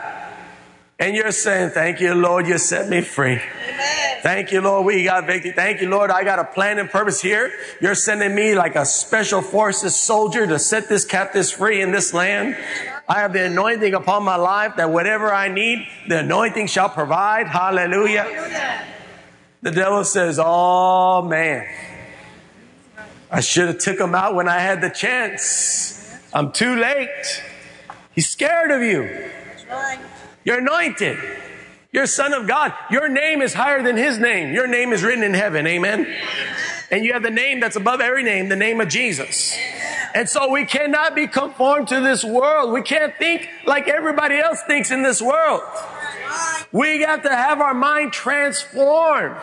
and 1.02 1.16
you're 1.16 1.32
saying, 1.32 1.70
Thank 1.70 2.00
you, 2.00 2.14
Lord, 2.14 2.46
you 2.46 2.58
set 2.58 2.88
me 2.88 3.00
free. 3.00 3.32
Amen. 3.32 4.18
Thank 4.22 4.52
you, 4.52 4.60
Lord. 4.60 4.86
We 4.86 5.02
got 5.02 5.26
victory. 5.26 5.50
Thank 5.50 5.80
you, 5.80 5.88
Lord. 5.88 6.12
I 6.12 6.22
got 6.22 6.38
a 6.38 6.44
plan 6.44 6.78
and 6.78 6.88
purpose 6.88 7.20
here. 7.20 7.52
You're 7.80 7.96
sending 7.96 8.32
me 8.36 8.54
like 8.54 8.76
a 8.76 8.86
special 8.86 9.42
forces 9.42 9.96
soldier 9.96 10.46
to 10.46 10.60
set 10.60 10.88
this 10.88 11.04
captives 11.04 11.50
free 11.50 11.82
in 11.82 11.90
this 11.90 12.14
land. 12.14 12.56
I 13.08 13.18
have 13.18 13.32
the 13.32 13.46
anointing 13.46 13.94
upon 13.94 14.22
my 14.22 14.36
life 14.36 14.76
that 14.76 14.90
whatever 14.90 15.34
I 15.34 15.48
need, 15.48 15.88
the 16.06 16.20
anointing 16.20 16.68
shall 16.68 16.88
provide. 16.88 17.48
Hallelujah. 17.48 18.86
The 19.60 19.72
devil 19.72 20.04
says, 20.04 20.38
Oh 20.40 21.22
man, 21.22 21.66
I 23.28 23.40
should 23.40 23.66
have 23.66 23.78
took 23.78 23.98
him 23.98 24.14
out 24.14 24.36
when 24.36 24.46
I 24.46 24.60
had 24.60 24.80
the 24.80 24.90
chance. 24.90 26.16
I'm 26.32 26.52
too 26.52 26.76
late. 26.76 27.42
He's 28.14 28.28
scared 28.28 28.70
of 28.70 28.82
you. 28.82 29.32
You're 30.44 30.58
anointed. 30.58 31.18
You're 31.92 32.06
son 32.06 32.32
of 32.32 32.48
God. 32.48 32.72
Your 32.90 33.08
name 33.08 33.42
is 33.42 33.52
higher 33.52 33.82
than 33.82 33.96
his 33.96 34.18
name. 34.18 34.54
Your 34.54 34.66
name 34.66 34.92
is 34.92 35.02
written 35.02 35.22
in 35.22 35.34
heaven. 35.34 35.66
Amen. 35.66 36.06
And 36.90 37.04
you 37.04 37.12
have 37.12 37.22
the 37.22 37.30
name 37.30 37.60
that's 37.60 37.76
above 37.76 38.00
every 38.00 38.22
name, 38.22 38.48
the 38.48 38.56
name 38.56 38.80
of 38.80 38.88
Jesus. 38.88 39.56
And 40.14 40.28
so 40.28 40.50
we 40.50 40.64
cannot 40.64 41.14
be 41.14 41.26
conformed 41.26 41.88
to 41.88 42.00
this 42.00 42.24
world. 42.24 42.72
We 42.72 42.82
can't 42.82 43.14
think 43.18 43.48
like 43.66 43.88
everybody 43.88 44.38
else 44.38 44.60
thinks 44.66 44.90
in 44.90 45.02
this 45.02 45.20
world. 45.20 45.62
We 46.70 47.02
have 47.02 47.22
to 47.22 47.30
have 47.30 47.60
our 47.60 47.74
mind 47.74 48.12
transformed. 48.12 49.36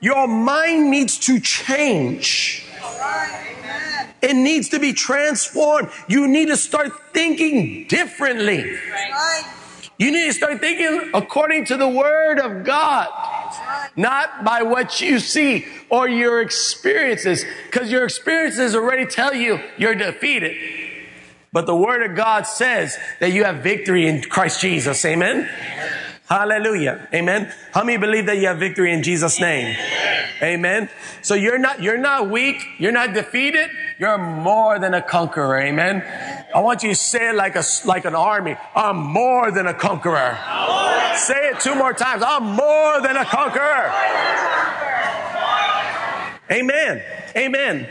Your 0.00 0.28
mind 0.28 0.90
needs 0.90 1.18
to 1.20 1.40
change. 1.40 2.66
It 4.22 4.34
needs 4.34 4.68
to 4.70 4.78
be 4.78 4.92
transformed. 4.92 5.90
You 6.08 6.28
need 6.28 6.46
to 6.46 6.56
start 6.56 6.92
thinking 7.12 7.86
differently. 7.88 8.78
You 10.00 10.10
need 10.10 10.28
to 10.28 10.32
start 10.32 10.60
thinking 10.60 11.10
according 11.12 11.66
to 11.66 11.76
the 11.76 11.86
word 11.86 12.40
of 12.40 12.64
God, 12.64 13.06
not 13.96 14.44
by 14.46 14.62
what 14.62 15.02
you 15.02 15.18
see 15.18 15.66
or 15.90 16.08
your 16.08 16.40
experiences, 16.40 17.44
because 17.66 17.92
your 17.92 18.04
experiences 18.04 18.74
already 18.74 19.04
tell 19.04 19.34
you 19.34 19.60
you're 19.76 19.94
defeated. 19.94 20.56
But 21.52 21.66
the 21.66 21.76
word 21.76 22.02
of 22.08 22.16
God 22.16 22.46
says 22.46 22.96
that 23.18 23.32
you 23.32 23.44
have 23.44 23.56
victory 23.56 24.08
in 24.08 24.22
Christ 24.22 24.62
Jesus. 24.62 25.04
Amen. 25.04 25.46
Hallelujah. 26.30 27.06
Amen. 27.12 27.52
How 27.74 27.84
many 27.84 27.98
believe 27.98 28.24
that 28.24 28.38
you 28.38 28.46
have 28.46 28.58
victory 28.58 28.94
in 28.94 29.02
Jesus 29.02 29.38
name? 29.38 29.76
Amen. 30.42 30.88
So 31.20 31.34
you're 31.34 31.58
not, 31.58 31.82
you're 31.82 31.98
not 31.98 32.30
weak. 32.30 32.64
You're 32.78 32.92
not 32.92 33.12
defeated. 33.12 33.68
You're 34.00 34.16
more 34.16 34.78
than 34.78 34.94
a 34.94 35.02
conqueror. 35.02 35.60
Amen. 35.60 36.02
I 36.54 36.60
want 36.60 36.82
you 36.82 36.88
to 36.88 36.94
say 36.94 37.28
it 37.28 37.34
like 37.34 37.54
a, 37.54 37.62
like 37.84 38.06
an 38.06 38.14
army. 38.14 38.56
I'm 38.74 38.96
more 38.96 39.50
than 39.50 39.66
a 39.66 39.74
conqueror. 39.74 40.38
Say 41.16 41.50
it 41.50 41.60
two 41.60 41.74
more 41.74 41.92
times. 41.92 42.22
I'm 42.26 42.44
more 42.44 43.02
than 43.02 43.18
a 43.18 43.26
conqueror. 43.26 43.92
Amen. 46.50 47.02
Amen. 47.36 47.88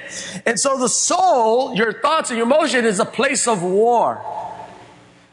And 0.48 0.60
so 0.60 0.80
the 0.80 0.90
soul, 0.90 1.76
your 1.76 1.94
thoughts 1.94 2.32
and 2.32 2.38
your 2.38 2.48
emotion 2.48 2.86
is 2.86 3.00
a 3.00 3.06
place 3.06 3.48
of 3.48 3.62
war. 3.62 4.26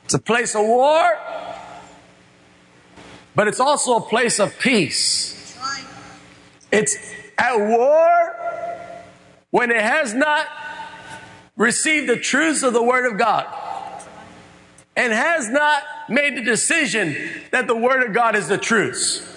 It's 0.05 0.13
a 0.13 0.19
place 0.19 0.55
of 0.55 0.67
war, 0.67 1.19
but 3.35 3.49
it's 3.49 3.61
also 3.61 3.97
a 3.97 4.03
place 4.03 4.39
of 4.39 4.59
peace. 4.59 5.57
It's 6.71 6.99
at 7.39 7.57
war 7.57 8.37
when 9.51 9.71
it 9.71 9.81
has 9.81 10.13
not 10.13 10.47
received 11.57 12.09
the 12.09 12.17
truths 12.17 12.63
of 12.63 12.73
the 12.73 12.83
Word 12.83 13.11
of 13.11 13.19
God 13.19 13.47
and 14.97 15.13
has 15.13 15.49
not 15.49 15.83
made 16.09 16.37
the 16.37 16.43
decision 16.43 17.17
that 17.51 17.67
the 17.67 17.77
Word 17.77 18.03
of 18.03 18.15
God 18.15 18.35
is 18.37 18.49
the 18.49 18.59
truth. 18.59 19.33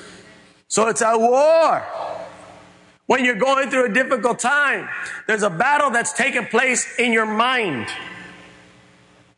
So 0.68 0.88
it's 0.88 1.02
a 1.02 1.18
war. 1.18 1.86
When 3.08 3.26
you're 3.26 3.36
going 3.36 3.70
through 3.72 3.86
a 3.86 3.94
difficult 3.94 4.40
time, 4.40 4.88
there's 5.28 5.42
a 5.44 5.50
battle 5.50 5.90
that's 5.90 6.14
taking 6.14 6.46
place 6.46 7.00
in 7.00 7.12
your 7.12 7.26
mind. 7.26 7.88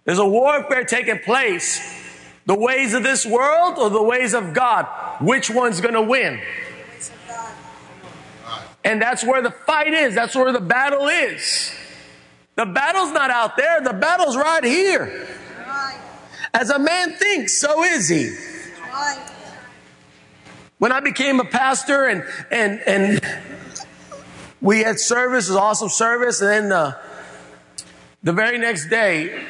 There's 0.04 0.20
a 0.20 0.28
warfare 0.28 0.84
taking 0.84 1.20
place. 1.20 2.00
The 2.46 2.56
ways 2.56 2.94
of 2.94 3.04
this 3.04 3.26
world 3.26 3.78
or 3.78 3.90
the 3.90 4.04
ways 4.04 4.34
of 4.34 4.54
God? 4.54 4.88
Which 5.22 5.50
one's 5.50 5.80
going 5.80 5.94
to 5.94 6.02
win? 6.02 6.42
And 8.84 9.02
that's 9.02 9.24
where 9.24 9.42
the 9.42 9.52
fight 9.52 9.94
is. 9.94 10.16
That's 10.16 10.36
where 10.36 10.52
the 10.52 10.60
battle 10.60 11.08
is. 11.08 11.72
The 12.56 12.66
battle's 12.66 13.12
not 13.12 13.32
out 13.32 13.58
there. 13.58 13.82
The 13.82 13.94
battle's 13.94 14.36
right 14.36 14.64
here. 14.64 15.28
As 16.54 16.70
a 16.70 16.80
man 16.80 17.14
thinks, 17.14 17.58
so 17.58 17.84
is 17.84 18.10
he. 18.10 18.36
When 20.78 20.92
I 20.92 21.00
became 21.00 21.40
a 21.40 21.46
pastor 21.46 22.06
and, 22.06 22.24
and, 22.50 22.82
and 22.88 23.22
we 24.62 24.80
had 24.80 25.00
service, 25.00 25.48
it 25.48 25.52
was 25.52 25.58
awesome 25.58 25.90
service. 25.90 26.42
And 26.42 26.50
then 26.50 26.72
uh, 26.72 27.02
the 28.24 28.34
very 28.34 28.58
next 28.58 28.90
day, 28.90 29.46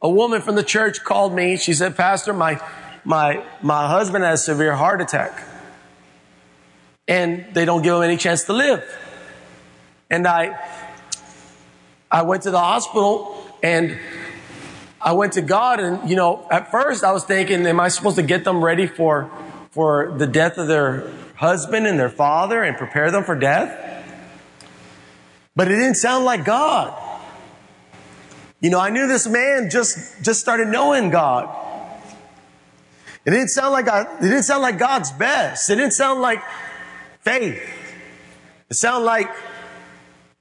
a 0.00 0.08
woman 0.08 0.40
from 0.40 0.54
the 0.54 0.62
church 0.62 1.02
called 1.02 1.34
me. 1.34 1.56
She 1.56 1.72
said, 1.74 1.96
Pastor, 1.96 2.32
my, 2.32 2.60
my, 3.04 3.44
my 3.62 3.88
husband 3.88 4.24
has 4.24 4.42
a 4.42 4.44
severe 4.44 4.74
heart 4.74 5.00
attack. 5.00 5.42
And 7.06 7.46
they 7.52 7.64
don't 7.64 7.82
give 7.82 7.96
him 7.96 8.02
any 8.02 8.16
chance 8.16 8.44
to 8.44 8.52
live. 8.52 8.82
And 10.08 10.26
I, 10.26 10.58
I 12.14 12.22
went 12.22 12.44
to 12.44 12.52
the 12.52 12.60
hospital 12.60 13.44
and 13.60 13.98
I 15.00 15.14
went 15.14 15.32
to 15.32 15.42
God 15.42 15.80
and, 15.80 16.08
you 16.08 16.14
know, 16.14 16.46
at 16.48 16.70
first 16.70 17.02
I 17.02 17.10
was 17.10 17.24
thinking, 17.24 17.66
am 17.66 17.80
I 17.80 17.88
supposed 17.88 18.14
to 18.14 18.22
get 18.22 18.44
them 18.44 18.64
ready 18.64 18.86
for, 18.86 19.28
for 19.72 20.14
the 20.16 20.28
death 20.28 20.56
of 20.56 20.68
their 20.68 21.10
husband 21.34 21.88
and 21.88 21.98
their 21.98 22.08
father 22.08 22.62
and 22.62 22.76
prepare 22.76 23.10
them 23.10 23.24
for 23.24 23.34
death? 23.34 24.06
But 25.56 25.66
it 25.66 25.74
didn't 25.74 25.96
sound 25.96 26.24
like 26.24 26.44
God. 26.44 26.96
You 28.60 28.70
know, 28.70 28.78
I 28.78 28.90
knew 28.90 29.08
this 29.08 29.26
man 29.26 29.68
just, 29.68 30.22
just 30.22 30.38
started 30.38 30.68
knowing 30.68 31.10
God. 31.10 31.52
It 33.24 33.30
didn't 33.32 33.48
sound 33.48 33.72
like 33.72 33.86
God, 33.86 34.06
it 34.20 34.28
didn't 34.28 34.44
sound 34.44 34.62
like 34.62 34.78
God's 34.78 35.10
best. 35.10 35.68
It 35.68 35.74
didn't 35.74 35.94
sound 35.94 36.20
like 36.20 36.44
faith. 37.22 37.60
It 38.70 38.74
sounded 38.74 39.04
like 39.04 39.30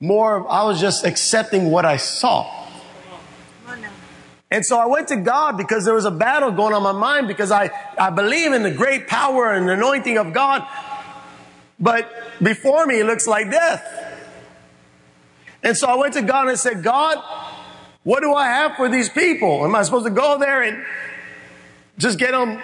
more 0.03 0.35
of, 0.35 0.47
I 0.47 0.65
was 0.65 0.81
just 0.81 1.05
accepting 1.05 1.71
what 1.71 1.85
I 1.85 1.95
saw. 1.95 2.67
And 4.51 4.65
so 4.65 4.77
I 4.77 4.85
went 4.85 5.07
to 5.07 5.15
God 5.15 5.57
because 5.57 5.85
there 5.85 5.93
was 5.93 6.03
a 6.03 6.11
battle 6.11 6.51
going 6.51 6.73
on 6.73 6.79
in 6.79 6.83
my 6.83 6.91
mind 6.91 7.29
because 7.29 7.51
I, 7.51 7.71
I 7.97 8.09
believe 8.09 8.51
in 8.51 8.63
the 8.63 8.71
great 8.71 9.07
power 9.07 9.53
and 9.53 9.67
anointing 9.69 10.17
of 10.17 10.33
God. 10.33 10.67
But 11.79 12.11
before 12.43 12.85
me, 12.85 12.99
it 12.99 13.05
looks 13.05 13.27
like 13.27 13.49
death. 13.49 13.81
And 15.63 15.77
so 15.77 15.87
I 15.87 15.95
went 15.95 16.15
to 16.15 16.21
God 16.21 16.49
and 16.49 16.59
said, 16.59 16.83
God, 16.83 17.23
what 18.03 18.19
do 18.21 18.33
I 18.33 18.47
have 18.47 18.75
for 18.75 18.89
these 18.89 19.07
people? 19.07 19.63
Am 19.63 19.73
I 19.73 19.83
supposed 19.83 20.05
to 20.05 20.11
go 20.11 20.37
there 20.37 20.61
and 20.63 20.85
just 21.97 22.19
get 22.19 22.31
them, 22.31 22.61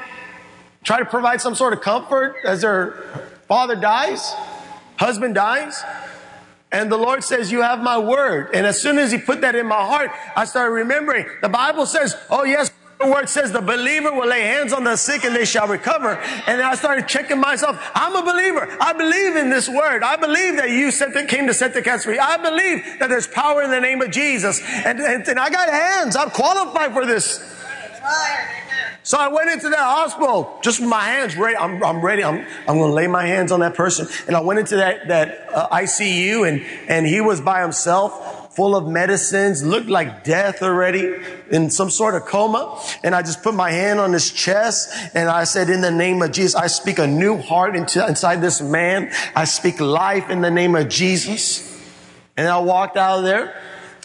try 0.84 1.00
to 1.00 1.05
provide 1.05 1.39
some 1.39 1.55
sort 1.55 1.72
of 1.72 1.79
comfort 1.79 2.36
as 2.46 2.62
their 2.62 3.01
father 3.48 3.77
dies, 3.77 4.36
husband 4.98 5.36
dies? 5.36 5.81
And 6.71 6.91
the 6.91 6.97
Lord 6.97 7.23
says, 7.23 7.51
you 7.51 7.61
have 7.61 7.81
my 7.81 7.97
word. 7.97 8.49
And 8.53 8.65
as 8.67 8.79
soon 8.79 8.99
as 8.99 9.11
he 9.11 9.17
put 9.17 9.41
that 9.41 9.55
in 9.55 9.65
my 9.65 9.83
heart, 9.83 10.11
I 10.35 10.45
started 10.45 10.71
remembering 10.71 11.25
the 11.41 11.49
Bible 11.49 11.85
says, 11.85 12.15
oh 12.29 12.43
yes, 12.43 12.71
the 12.99 13.07
word 13.07 13.29
says 13.29 13.53
the 13.53 13.61
believer 13.61 14.11
will 14.11 14.27
lay 14.27 14.41
hands 14.41 14.73
on 14.73 14.83
the 14.83 14.97
sick 14.97 15.23
and 15.23 15.33
they 15.33 15.45
shall 15.45 15.67
recover. 15.67 16.15
And 16.47 16.61
I 16.61 16.75
started 16.75 17.07
checking 17.07 17.39
myself. 17.39 17.79
I'm 17.95 18.13
a 18.15 18.21
believer. 18.21 18.67
I 18.81 18.91
believe 18.91 19.38
in 19.38 19.49
this 19.49 19.69
word. 19.69 20.03
I 20.03 20.17
believe 20.17 20.57
that 20.57 20.69
you 20.69 20.91
sent 20.91 21.13
the, 21.13 21.23
came 21.23 21.47
to 21.47 21.53
set 21.53 21.73
the 21.73 21.81
cats 21.81 22.03
free. 22.03 22.19
I 22.19 22.35
believe 22.38 22.99
that 22.99 23.07
there's 23.07 23.25
power 23.25 23.63
in 23.63 23.71
the 23.71 23.79
name 23.79 24.01
of 24.01 24.11
Jesus. 24.11 24.61
And, 24.61 24.99
and, 24.99 25.25
and 25.27 25.39
I 25.39 25.49
got 25.49 25.69
hands. 25.69 26.17
I'm 26.17 26.29
qualified 26.29 26.91
for 26.91 27.05
this. 27.05 27.39
So 29.10 29.18
I 29.18 29.28
went 29.30 29.50
into 29.50 29.70
that 29.70 29.80
hospital 29.80 30.60
just 30.62 30.80
with 30.80 30.88
my 30.88 31.04
hands 31.04 31.36
ready. 31.36 31.58
I'm, 31.58 31.84
I'm 31.84 32.00
ready. 32.00 32.24
I'm, 32.24 32.46
I'm 32.68 32.78
going 32.78 32.92
to 32.92 32.94
lay 32.94 33.08
my 33.08 33.25
hands 33.25 33.51
on 33.51 33.62
that 33.62 33.74
person. 33.74 34.08
And 34.28 34.36
I 34.36 34.42
went 34.42 34.60
into 34.60 34.75
that, 34.75 35.08
that 35.08 35.50
uh, 35.51 35.68
ICU 35.70 36.48
and, 36.48 36.62
and 36.88 37.08
he 37.08 37.20
was 37.20 37.42
by 37.42 37.63
himself, 37.63 38.56
full 38.56 38.75
of 38.75 38.88
medicines, 38.88 39.66
looked 39.66 39.88
like 39.88 40.24
death 40.24 40.62
already 40.62 41.16
in 41.50 41.72
some 41.72 41.89
sort 41.89 42.13
of 42.13 42.25
coma. 42.25 42.80
And 43.04 43.16
I 43.16 43.24
just 43.24 43.42
put 43.42 43.56
my 43.56 43.72
hand 43.72 44.00
on 44.00 44.13
his 44.13 44.30
chest 44.30 44.94
and 45.16 45.28
I 45.28 45.46
said, 45.46 45.72
in 45.72 45.82
the 45.82 45.89
name 45.89 46.22
of 46.22 46.32
Jesus, 46.32 46.54
I 46.54 46.68
speak 46.68 47.00
a 47.00 47.08
new 47.08 47.38
heart 47.39 47.75
into, 47.75 48.08
inside 48.08 48.42
this 48.42 48.62
man. 48.62 49.12
I 49.36 49.46
speak 49.46 49.80
life 49.80 50.30
in 50.30 50.42
the 50.42 50.51
name 50.51 50.75
of 50.75 50.88
Jesus. 50.88 51.66
And 52.38 52.48
I 52.48 52.60
walked 52.60 52.96
out 52.96 53.18
of 53.18 53.24
there. 53.24 53.60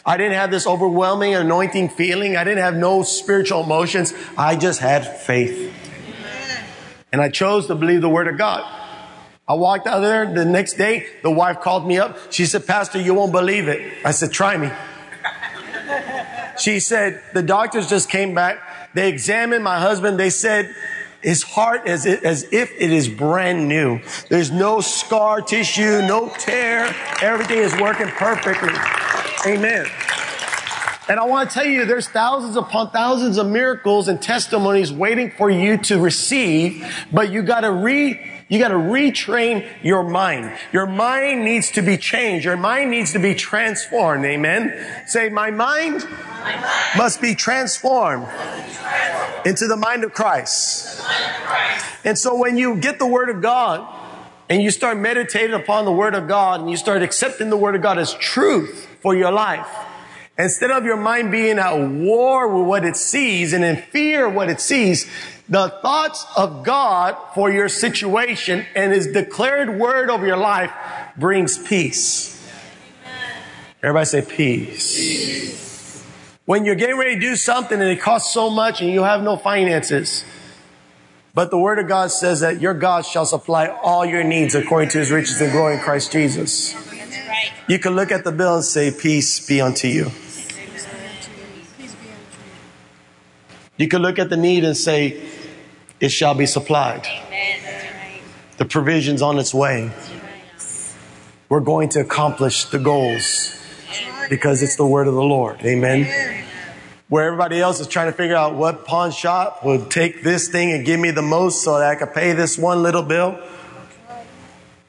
I 0.06 0.16
didn't 0.16 0.34
have 0.34 0.50
this 0.50 0.66
overwhelming 0.66 1.34
anointing 1.34 1.88
feeling. 1.90 2.36
I 2.36 2.44
didn't 2.44 2.62
have 2.62 2.76
no 2.76 3.02
spiritual 3.02 3.62
emotions. 3.62 4.12
I 4.36 4.56
just 4.56 4.80
had 4.80 5.20
faith. 5.20 5.72
And 7.12 7.22
I 7.22 7.28
chose 7.28 7.68
to 7.68 7.74
believe 7.74 8.00
the 8.00 8.08
word 8.08 8.28
of 8.28 8.36
God. 8.36 8.62
I 9.46 9.54
walked 9.54 9.86
out 9.86 10.00
there 10.00 10.32
the 10.32 10.44
next 10.44 10.74
day. 10.74 11.06
The 11.22 11.30
wife 11.30 11.60
called 11.60 11.86
me 11.86 11.98
up. 11.98 12.18
She 12.32 12.46
said, 12.46 12.66
Pastor, 12.66 13.00
you 13.00 13.14
won't 13.14 13.32
believe 13.32 13.68
it. 13.68 14.04
I 14.04 14.10
said, 14.10 14.32
try 14.32 14.56
me. 14.56 14.70
She 16.58 16.80
said, 16.80 17.22
the 17.32 17.42
doctors 17.42 17.88
just 17.88 18.08
came 18.08 18.34
back. 18.34 18.58
They 18.94 19.08
examined 19.08 19.64
my 19.64 19.78
husband. 19.78 20.18
They 20.18 20.30
said, 20.30 20.74
his 21.20 21.42
heart 21.42 21.86
as, 21.86 22.04
as 22.06 22.46
if 22.52 22.72
it 22.78 22.92
is 22.92 23.08
brand 23.08 23.68
new. 23.68 24.00
There's 24.28 24.50
no 24.50 24.80
scar 24.80 25.40
tissue, 25.40 26.02
no 26.02 26.28
tear. 26.38 26.94
Everything 27.22 27.58
is 27.58 27.74
working 27.80 28.08
perfectly. 28.08 28.72
Amen. 29.46 29.86
And 31.06 31.20
I 31.20 31.24
want 31.24 31.50
to 31.50 31.54
tell 31.54 31.66
you, 31.66 31.84
there's 31.84 32.08
thousands 32.08 32.56
upon 32.56 32.90
thousands 32.90 33.36
of 33.36 33.46
miracles 33.46 34.08
and 34.08 34.22
testimonies 34.22 34.90
waiting 34.90 35.30
for 35.30 35.50
you 35.50 35.76
to 35.78 35.98
receive, 36.00 36.82
but 37.12 37.30
you 37.30 37.42
gotta 37.42 37.70
re, 37.70 38.18
you 38.48 38.58
gotta 38.58 38.74
retrain 38.74 39.68
your 39.82 40.02
mind. 40.02 40.56
Your 40.72 40.86
mind 40.86 41.44
needs 41.44 41.70
to 41.72 41.82
be 41.82 41.98
changed. 41.98 42.46
Your 42.46 42.56
mind 42.56 42.90
needs 42.90 43.12
to 43.12 43.18
be 43.18 43.34
transformed. 43.34 44.24
Amen. 44.24 44.72
Say, 45.06 45.28
my 45.28 45.50
mind. 45.50 46.06
must 46.96 47.20
be 47.20 47.34
transformed 47.34 48.26
into 49.44 49.66
the 49.66 49.76
mind 49.76 50.04
of 50.04 50.12
Christ. 50.12 51.02
And 52.04 52.18
so 52.18 52.34
when 52.34 52.56
you 52.56 52.76
get 52.76 52.98
the 52.98 53.06
Word 53.06 53.28
of 53.28 53.42
God 53.42 54.03
and 54.48 54.62
you 54.62 54.70
start 54.70 54.98
meditating 54.98 55.54
upon 55.54 55.84
the 55.84 55.92
Word 55.92 56.14
of 56.14 56.28
God 56.28 56.60
and 56.60 56.70
you 56.70 56.76
start 56.76 57.02
accepting 57.02 57.50
the 57.50 57.56
Word 57.56 57.74
of 57.74 57.82
God 57.82 57.98
as 57.98 58.14
truth 58.14 58.88
for 59.00 59.14
your 59.14 59.32
life, 59.32 59.68
instead 60.38 60.70
of 60.70 60.84
your 60.84 60.96
mind 60.96 61.30
being 61.30 61.58
at 61.58 61.74
war 61.74 62.48
with 62.48 62.66
what 62.66 62.84
it 62.84 62.96
sees 62.96 63.52
and 63.52 63.64
in 63.64 63.76
fear 63.76 64.26
of 64.26 64.34
what 64.34 64.50
it 64.50 64.60
sees, 64.60 65.10
the 65.48 65.68
thoughts 65.82 66.26
of 66.36 66.64
God 66.64 67.16
for 67.34 67.50
your 67.50 67.68
situation 67.68 68.64
and 68.74 68.92
His 68.92 69.06
declared 69.08 69.78
Word 69.78 70.10
over 70.10 70.26
your 70.26 70.36
life 70.36 70.72
brings 71.16 71.58
peace. 71.58 72.30
Everybody 73.82 74.06
say 74.06 74.22
peace. 74.22 74.96
peace. 74.96 76.04
When 76.46 76.64
you're 76.64 76.74
getting 76.74 76.96
ready 76.96 77.14
to 77.14 77.20
do 77.20 77.36
something 77.36 77.80
and 77.80 77.90
it 77.90 78.00
costs 78.00 78.32
so 78.32 78.50
much 78.50 78.80
and 78.80 78.90
you 78.90 79.02
have 79.02 79.22
no 79.22 79.36
finances, 79.36 80.24
but 81.34 81.50
the 81.50 81.58
word 81.58 81.80
of 81.80 81.88
God 81.88 82.12
says 82.12 82.40
that 82.40 82.60
your 82.60 82.74
God 82.74 83.04
shall 83.04 83.26
supply 83.26 83.66
all 83.66 84.06
your 84.06 84.22
needs 84.22 84.54
according 84.54 84.90
to 84.90 84.98
his 84.98 85.10
riches 85.10 85.40
and 85.40 85.50
glory 85.50 85.74
in 85.74 85.80
Christ 85.80 86.12
Jesus. 86.12 86.74
You 87.66 87.78
can 87.78 87.96
look 87.96 88.12
at 88.12 88.22
the 88.22 88.30
bill 88.30 88.56
and 88.56 88.64
say, 88.64 88.92
Peace 88.92 89.44
be 89.44 89.60
unto 89.60 89.88
you. 89.88 90.10
You 93.76 93.88
can 93.88 94.02
look 94.02 94.20
at 94.20 94.30
the 94.30 94.36
need 94.36 94.64
and 94.64 94.76
say, 94.76 95.20
It 95.98 96.10
shall 96.10 96.34
be 96.34 96.46
supplied. 96.46 97.06
The 98.58 98.64
provision's 98.64 99.20
on 99.20 99.38
its 99.38 99.52
way. 99.52 99.90
We're 101.48 101.60
going 101.60 101.88
to 101.90 102.00
accomplish 102.00 102.66
the 102.66 102.78
goals 102.78 103.60
because 104.30 104.62
it's 104.62 104.76
the 104.76 104.86
word 104.86 105.08
of 105.08 105.14
the 105.14 105.22
Lord. 105.22 105.60
Amen. 105.62 106.43
Where 107.14 107.26
everybody 107.26 107.60
else 107.60 107.78
is 107.78 107.86
trying 107.86 108.10
to 108.10 108.16
figure 108.16 108.34
out 108.34 108.56
what 108.56 108.86
pawn 108.86 109.12
shop 109.12 109.64
would 109.64 109.88
take 109.88 110.24
this 110.24 110.48
thing 110.48 110.72
and 110.72 110.84
give 110.84 110.98
me 110.98 111.12
the 111.12 111.22
most 111.22 111.62
so 111.62 111.78
that 111.78 111.88
I 111.88 111.94
could 111.94 112.12
pay 112.12 112.32
this 112.32 112.58
one 112.58 112.82
little 112.82 113.04
bill. 113.04 113.38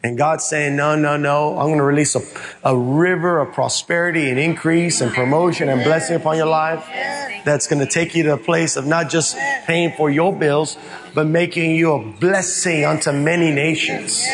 And 0.03 0.17
God's 0.17 0.43
saying, 0.43 0.75
no, 0.75 0.95
no, 0.95 1.17
no. 1.17 1.59
I'm 1.59 1.67
going 1.67 1.77
to 1.77 1.83
release 1.83 2.15
a, 2.15 2.23
a 2.63 2.75
river 2.75 3.39
of 3.39 3.53
prosperity 3.53 4.31
and 4.31 4.39
increase 4.39 5.01
and 5.01 5.13
promotion 5.13 5.69
and 5.69 5.83
blessing 5.83 6.15
upon 6.15 6.37
your 6.37 6.47
life 6.47 6.83
that's 7.45 7.67
going 7.67 7.85
to 7.85 7.85
take 7.85 8.15
you 8.15 8.23
to 8.23 8.33
a 8.33 8.37
place 8.39 8.75
of 8.75 8.87
not 8.87 9.11
just 9.11 9.37
paying 9.67 9.91
for 9.91 10.09
your 10.09 10.35
bills, 10.35 10.79
but 11.13 11.27
making 11.27 11.75
you 11.75 11.91
a 11.93 12.03
blessing 12.03 12.85
unto 12.85 13.11
many 13.11 13.51
nations. 13.51 14.25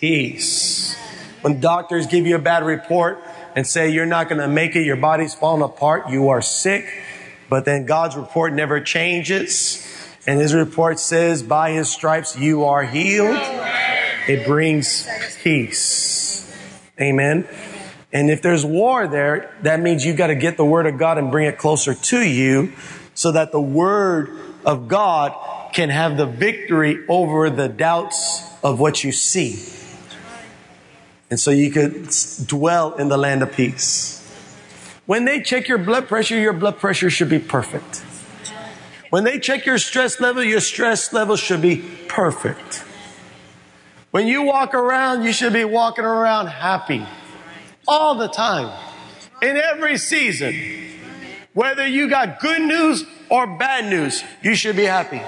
Peace. 0.00 0.96
When 1.42 1.60
doctors 1.60 2.06
give 2.06 2.26
you 2.26 2.36
a 2.36 2.38
bad 2.38 2.64
report 2.64 3.22
and 3.56 3.66
say 3.66 3.88
you're 3.90 4.06
not 4.06 4.28
going 4.28 4.40
to 4.40 4.46
make 4.46 4.76
it, 4.76 4.82
your 4.82 4.96
body's 4.96 5.34
falling 5.34 5.62
apart, 5.62 6.10
you 6.10 6.28
are 6.28 6.42
sick, 6.42 6.86
but 7.48 7.64
then 7.64 7.86
God's 7.86 8.14
report 8.14 8.52
never 8.52 8.80
changes. 8.80 9.82
And 10.26 10.38
his 10.38 10.54
report 10.54 11.00
says, 11.00 11.42
by 11.42 11.70
his 11.70 11.88
stripes 11.88 12.38
you 12.38 12.64
are 12.64 12.84
healed. 12.84 13.38
It 14.28 14.46
brings 14.46 15.08
peace. 15.42 16.54
Amen. 17.00 17.48
And 18.12 18.30
if 18.30 18.42
there's 18.42 18.64
war 18.64 19.06
there, 19.06 19.54
that 19.62 19.80
means 19.80 20.04
you've 20.04 20.16
got 20.16 20.28
to 20.28 20.34
get 20.34 20.56
the 20.56 20.64
word 20.64 20.86
of 20.86 20.98
God 20.98 21.16
and 21.18 21.30
bring 21.30 21.46
it 21.46 21.58
closer 21.58 21.94
to 21.94 22.20
you 22.20 22.72
so 23.14 23.32
that 23.32 23.52
the 23.52 23.60
word 23.60 24.30
of 24.64 24.88
God 24.88 25.72
can 25.72 25.90
have 25.90 26.16
the 26.16 26.26
victory 26.26 27.06
over 27.08 27.48
the 27.48 27.68
doubts 27.68 28.42
of 28.62 28.80
what 28.80 29.04
you 29.04 29.12
see. 29.12 29.62
And 31.30 31.40
so 31.40 31.50
you 31.50 31.70
could 31.70 32.08
dwell 32.46 32.94
in 32.94 33.08
the 33.08 33.16
land 33.16 33.42
of 33.42 33.52
peace. 33.52 34.22
When 35.06 35.24
they 35.24 35.40
check 35.40 35.68
your 35.68 35.78
blood 35.78 36.08
pressure, 36.08 36.38
your 36.38 36.52
blood 36.52 36.78
pressure 36.78 37.10
should 37.10 37.28
be 37.28 37.38
perfect. 37.38 38.04
When 39.10 39.24
they 39.24 39.38
check 39.38 39.66
your 39.66 39.78
stress 39.78 40.20
level, 40.20 40.42
your 40.42 40.60
stress 40.60 41.12
level 41.12 41.36
should 41.36 41.62
be 41.62 41.84
perfect. 42.08 42.84
When 44.10 44.26
you 44.26 44.42
walk 44.42 44.74
around, 44.74 45.24
you 45.24 45.32
should 45.32 45.52
be 45.52 45.64
walking 45.64 46.04
around 46.04 46.48
happy 46.48 47.04
all 47.86 48.16
the 48.16 48.28
time, 48.28 48.76
in 49.42 49.56
every 49.56 49.96
season. 49.96 50.54
Whether 51.52 51.86
you 51.86 52.08
got 52.08 52.40
good 52.40 52.62
news 52.62 53.04
or 53.28 53.46
bad 53.46 53.88
news, 53.88 54.24
you 54.42 54.54
should 54.54 54.76
be 54.76 54.84
happy. 54.84 55.22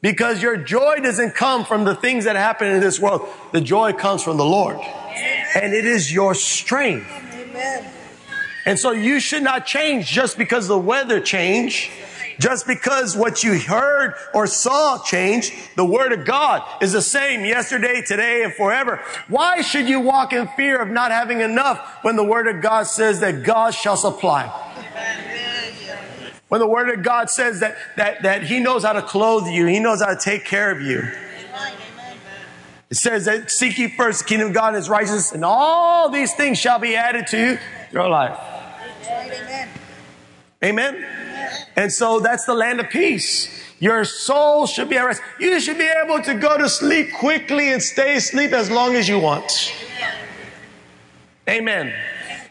Because 0.00 0.42
your 0.42 0.56
joy 0.56 1.00
doesn't 1.02 1.34
come 1.34 1.64
from 1.64 1.84
the 1.84 1.94
things 1.94 2.24
that 2.24 2.36
happen 2.36 2.68
in 2.68 2.80
this 2.80 3.00
world. 3.00 3.28
The 3.52 3.60
joy 3.60 3.92
comes 3.92 4.22
from 4.22 4.36
the 4.36 4.44
Lord. 4.44 4.78
And 5.54 5.72
it 5.72 5.84
is 5.84 6.12
your 6.12 6.34
strength. 6.34 7.10
And 8.66 8.78
so 8.78 8.90
you 8.90 9.20
should 9.20 9.42
not 9.42 9.64
change 9.66 10.06
just 10.06 10.36
because 10.36 10.68
the 10.68 10.78
weather 10.78 11.20
changed. 11.20 11.90
Just 12.38 12.66
because 12.66 13.16
what 13.16 13.42
you 13.42 13.58
heard 13.58 14.14
or 14.34 14.46
saw 14.46 15.02
changed, 15.02 15.54
the 15.74 15.84
word 15.84 16.12
of 16.12 16.26
God 16.26 16.62
is 16.82 16.92
the 16.92 17.00
same 17.00 17.44
yesterday, 17.44 18.02
today, 18.02 18.44
and 18.44 18.52
forever. 18.52 19.00
Why 19.28 19.62
should 19.62 19.88
you 19.88 20.00
walk 20.00 20.34
in 20.34 20.46
fear 20.48 20.80
of 20.80 20.88
not 20.88 21.12
having 21.12 21.40
enough 21.40 21.78
when 22.02 22.16
the 22.16 22.24
word 22.24 22.46
of 22.46 22.60
God 22.60 22.86
says 22.86 23.20
that 23.20 23.42
God 23.42 23.72
shall 23.72 23.96
supply? 23.96 24.52
When 26.48 26.60
the 26.60 26.66
word 26.66 26.88
of 26.90 27.04
God 27.04 27.28
says 27.28 27.60
that, 27.60 27.76
that, 27.96 28.22
that 28.22 28.44
he 28.44 28.60
knows 28.60 28.84
how 28.84 28.92
to 28.92 29.02
clothe 29.02 29.48
you, 29.48 29.66
he 29.66 29.80
knows 29.80 30.00
how 30.00 30.14
to 30.14 30.16
take 30.16 30.44
care 30.44 30.70
of 30.70 30.80
you. 30.80 31.02
It 32.88 32.94
says 32.94 33.24
that 33.24 33.50
seek 33.50 33.78
ye 33.78 33.88
first 33.88 34.20
the 34.20 34.24
kingdom 34.26 34.48
of 34.48 34.54
God 34.54 34.68
and 34.68 34.76
his 34.76 34.88
righteousness, 34.88 35.32
and 35.32 35.44
all 35.44 36.08
these 36.08 36.34
things 36.34 36.58
shall 36.58 36.78
be 36.78 36.94
added 36.94 37.26
to 37.28 37.58
your 37.90 38.08
life. 38.08 38.38
Amen. 39.08 39.68
Amen. 40.64 41.06
And 41.74 41.92
so 41.92 42.20
that's 42.20 42.44
the 42.44 42.54
land 42.54 42.80
of 42.80 42.88
peace. 42.88 43.50
Your 43.78 44.04
soul 44.04 44.66
should 44.66 44.88
be 44.88 44.96
at 44.96 45.04
rest. 45.04 45.20
You 45.38 45.60
should 45.60 45.78
be 45.78 45.84
able 45.84 46.22
to 46.22 46.34
go 46.34 46.56
to 46.56 46.68
sleep 46.68 47.12
quickly 47.12 47.72
and 47.72 47.82
stay 47.82 48.16
asleep 48.16 48.52
as 48.52 48.70
long 48.70 48.94
as 48.94 49.08
you 49.08 49.18
want. 49.18 49.74
Amen. 51.48 51.92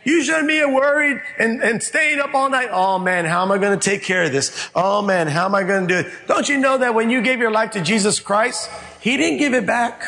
You 0.06 0.24
shouldn't 0.24 0.48
be 0.48 0.64
worried 0.64 1.20
and, 1.40 1.64
and 1.64 1.82
staying 1.82 2.20
up 2.20 2.36
all 2.36 2.50
night. 2.50 2.70
Oh 2.72 3.00
man, 3.00 3.26
how 3.26 3.42
am 3.42 3.52
I 3.52 3.58
going 3.58 3.78
to 3.78 3.90
take 3.90 4.04
care 4.04 4.24
of 4.24 4.32
this? 4.32 4.70
Oh 4.76 5.02
man, 5.02 5.28
how 5.28 5.46
am 5.46 5.56
I 5.56 5.64
going 5.64 5.88
to 5.88 6.04
do 6.04 6.08
it? 6.08 6.14
Don't 6.28 6.48
you 6.48 6.58
know 6.58 6.78
that 6.78 6.94
when 6.94 7.10
you 7.10 7.22
gave 7.22 7.40
your 7.40 7.52
life 7.52 7.72
to 7.72 7.82
Jesus 7.82 8.20
Christ, 8.20 8.70
He 9.02 9.18
didn't 9.18 9.40
give 9.40 9.56
it 9.56 9.66
back. 9.66 10.04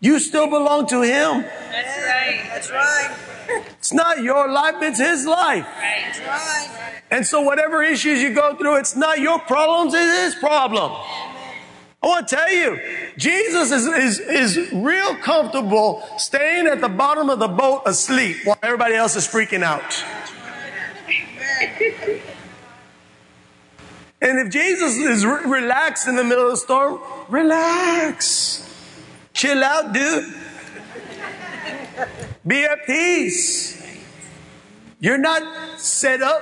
You 0.00 0.18
still 0.18 0.48
belong 0.48 0.88
to 0.88 1.02
Him. 1.02 1.42
That's 1.42 1.98
right. 1.98 2.44
That's 2.48 2.70
right. 2.70 3.16
It's 3.78 3.92
not 3.92 4.22
your 4.22 4.50
life, 4.50 4.82
it's 4.82 4.98
His 4.98 5.24
life. 5.24 5.64
That's 5.64 6.18
right. 6.20 7.02
And 7.12 7.24
so 7.24 7.42
whatever 7.42 7.84
issues 7.84 8.20
you 8.20 8.34
go 8.34 8.56
through, 8.56 8.78
it's 8.78 8.96
not 8.96 9.20
your 9.20 9.38
problems, 9.38 9.94
it 9.94 10.00
is 10.00 10.34
His 10.34 10.42
problem. 10.42 10.92
I 12.06 12.08
want 12.08 12.28
to 12.28 12.36
tell 12.36 12.52
you, 12.52 12.80
Jesus 13.16 13.72
is, 13.72 13.84
is, 13.84 14.20
is 14.20 14.72
real 14.72 15.16
comfortable 15.16 16.04
staying 16.18 16.68
at 16.68 16.80
the 16.80 16.88
bottom 16.88 17.28
of 17.28 17.40
the 17.40 17.48
boat 17.48 17.82
asleep 17.84 18.36
while 18.44 18.56
everybody 18.62 18.94
else 18.94 19.16
is 19.16 19.26
freaking 19.26 19.64
out. 19.64 19.82
And 24.22 24.38
if 24.38 24.52
Jesus 24.52 24.96
is 24.98 25.26
re- 25.26 25.46
relaxed 25.46 26.06
in 26.06 26.14
the 26.14 26.22
middle 26.22 26.44
of 26.44 26.52
the 26.52 26.56
storm, 26.58 27.00
relax. 27.28 28.62
Chill 29.32 29.64
out, 29.64 29.92
dude. 29.92 30.32
Be 32.46 32.64
at 32.66 32.86
peace. 32.86 33.84
You're 35.00 35.18
not 35.18 35.80
set 35.80 36.22
up 36.22 36.40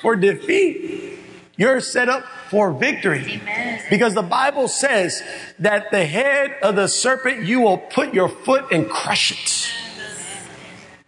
for 0.00 0.16
defeat. 0.16 1.13
You're 1.56 1.80
set 1.80 2.08
up 2.08 2.24
for 2.48 2.72
victory. 2.72 3.40
Amen. 3.40 3.82
Because 3.88 4.14
the 4.14 4.22
Bible 4.22 4.66
says 4.68 5.22
that 5.60 5.90
the 5.90 6.04
head 6.04 6.56
of 6.62 6.74
the 6.74 6.88
serpent, 6.88 7.44
you 7.44 7.60
will 7.60 7.78
put 7.78 8.12
your 8.12 8.28
foot 8.28 8.72
and 8.72 8.88
crush 8.88 9.32
it. 9.32 9.72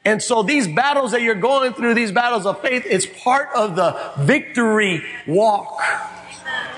And 0.05 0.23
so 0.23 0.45
these 0.45 0.69
battles 0.69 1.11
that 1.11 1.23
you're 1.23 1.35
going 1.35 1.73
through, 1.73 1.95
these 1.95 2.13
battles 2.13 2.47
of 2.47 2.61
faith, 2.61 2.85
it's 2.87 3.07
part 3.25 3.49
of 3.57 3.75
the 3.75 4.13
victory 4.19 5.03
walk. 5.27 5.81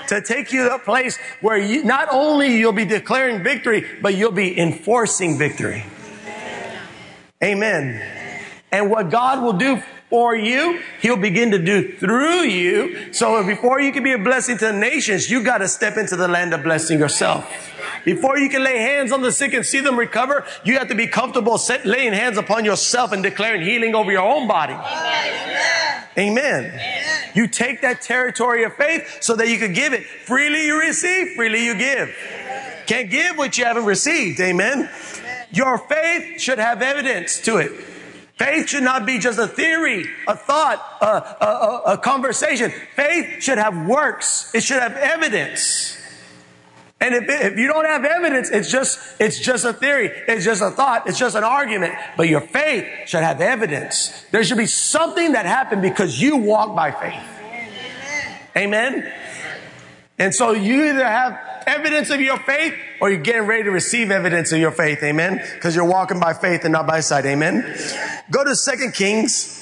To 0.09 0.22
take 0.22 0.50
you 0.54 0.64
to 0.64 0.76
a 0.76 0.78
place 0.78 1.18
where 1.42 1.59
you, 1.59 1.85
not 1.85 2.09
only 2.11 2.57
you'll 2.57 2.72
be 2.72 2.87
declaring 2.87 3.42
victory, 3.42 3.85
but 4.00 4.14
you'll 4.14 4.33
be 4.33 4.59
enforcing 4.59 5.37
victory. 5.37 5.85
Amen. 7.44 8.02
And 8.72 8.90
what 8.90 9.11
God 9.11 9.42
will 9.42 9.52
do 9.52 9.83
for 10.11 10.35
you, 10.35 10.81
he'll 11.01 11.16
begin 11.16 11.51
to 11.51 11.59
do 11.59 11.92
through 11.97 12.42
you. 12.42 13.12
So 13.12 13.44
before 13.44 13.81
you 13.81 13.92
can 13.92 14.03
be 14.03 14.12
a 14.12 14.18
blessing 14.18 14.57
to 14.59 14.66
the 14.66 14.73
nations, 14.73 15.31
you 15.31 15.42
got 15.44 15.59
to 15.59 15.68
step 15.68 15.97
into 15.97 16.16
the 16.16 16.29
land 16.29 16.55
of 16.55 16.62
blessing 16.62 16.99
yourself. 16.99 17.47
Before 18.05 18.38
you 18.38 18.49
can 18.49 18.64
lay 18.64 18.79
hands 18.79 19.12
on 19.12 19.21
the 19.21 19.33
sick 19.33 19.53
and 19.53 19.66
see 19.66 19.81
them 19.81 19.99
recover, 19.99 20.47
you 20.64 20.79
have 20.79 20.88
to 20.88 20.94
be 20.94 21.07
comfortable 21.07 21.59
set, 21.59 21.85
laying 21.85 22.14
hands 22.14 22.38
upon 22.38 22.64
yourself 22.64 23.12
and 23.12 23.23
declaring 23.23 23.62
healing 23.62 23.94
over 23.94 24.11
your 24.11 24.23
own 24.23 24.49
body. 24.49 24.77
Amen. 26.16 26.81
You 27.35 27.47
take 27.47 27.83
that 27.83 28.01
territory 28.01 28.64
of 28.64 28.75
faith 28.75 29.18
so 29.21 29.37
that 29.37 29.49
you 29.49 29.59
can 29.59 29.75
give 29.75 29.92
it. 29.92 30.05
Freely 30.05 30.66
you 30.66 30.81
receive, 30.81 31.35
freely 31.37 31.64
you 31.64 31.77
give. 31.77 32.14
Can't 32.87 33.11
give 33.11 33.37
what 33.37 33.59
you 33.59 33.66
haven't 33.66 33.85
received. 33.85 34.40
Amen. 34.40 34.88
Your 35.51 35.77
faith 35.77 36.40
should 36.40 36.59
have 36.59 36.81
evidence 36.81 37.40
to 37.42 37.59
it. 37.59 37.73
Faith 38.38 38.68
should 38.68 38.85
not 38.85 39.05
be 39.05 39.18
just 39.18 39.38
a 39.38 39.48
theory, 39.48 40.07
a 40.29 40.37
thought, 40.37 40.81
a, 41.01 41.44
a, 41.44 41.83
a, 41.94 41.98
conversation. 41.98 42.70
Faith 42.94 43.42
should 43.42 43.59
have 43.59 43.88
works. 43.88 44.55
It 44.55 44.62
should 44.62 44.81
have 44.81 44.96
evidence. 44.96 45.98
And 47.01 47.16
if, 47.16 47.24
if 47.29 47.59
you 47.59 47.66
don't 47.66 47.85
have 47.85 48.05
evidence, 48.05 48.51
it's 48.51 48.70
just, 48.70 48.98
it's 49.20 49.40
just 49.40 49.64
a 49.64 49.72
theory. 49.72 50.11
It's 50.29 50.44
just 50.44 50.62
a 50.62 50.70
thought. 50.70 51.09
It's 51.09 51.18
just 51.18 51.35
an 51.35 51.42
argument. 51.42 51.94
But 52.16 52.29
your 52.29 52.40
faith 52.40 52.87
should 53.07 53.24
have 53.24 53.40
evidence. 53.40 54.24
There 54.31 54.44
should 54.44 54.59
be 54.59 54.66
something 54.66 55.33
that 55.33 55.44
happened 55.44 55.83
because 55.83 56.20
you 56.20 56.37
walk 56.37 56.77
by 56.77 56.92
faith. 56.92 57.22
Amen. 58.57 59.12
And 60.18 60.33
so 60.33 60.53
you 60.53 60.87
either 60.87 61.05
have 61.05 61.40
evidence 61.68 62.11
of 62.11 62.20
your 62.20 62.38
faith 62.38 62.74
or 63.00 63.11
you're 63.11 63.20
getting 63.20 63.42
ready 63.42 63.64
to 63.64 63.70
receive 63.70 64.11
evidence 64.11 64.50
of 64.52 64.59
your 64.59 64.72
faith. 64.72 65.02
Amen. 65.02 65.40
Because 65.54 65.76
you're 65.76 65.85
walking 65.85 66.18
by 66.18 66.33
faith 66.33 66.64
and 66.64 66.72
not 66.72 66.87
by 66.87 67.00
sight. 67.00 67.26
Amen. 67.26 67.76
Go 68.31 68.42
to 68.42 68.57
Second 68.57 68.94
Kings. 68.94 69.57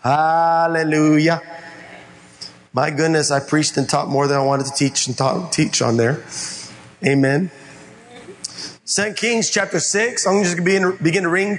Hallelujah. 0.00 1.40
My 2.74 2.90
goodness, 2.90 3.30
I 3.30 3.40
preached 3.40 3.76
and 3.76 3.88
taught 3.88 4.08
more 4.08 4.26
than 4.26 4.36
I 4.36 4.42
wanted 4.42 4.66
to 4.66 4.72
teach 4.72 5.06
and 5.06 5.16
taught, 5.16 5.52
teach 5.52 5.80
on 5.80 5.96
there. 5.96 6.22
Amen. 7.06 7.50
Second 8.84 9.16
Kings 9.16 9.48
chapter 9.48 9.80
6. 9.80 10.26
I'm 10.26 10.42
just 10.42 10.58
going 10.58 10.82
to 10.82 11.02
begin 11.02 11.22
to 11.22 11.28
read, 11.30 11.58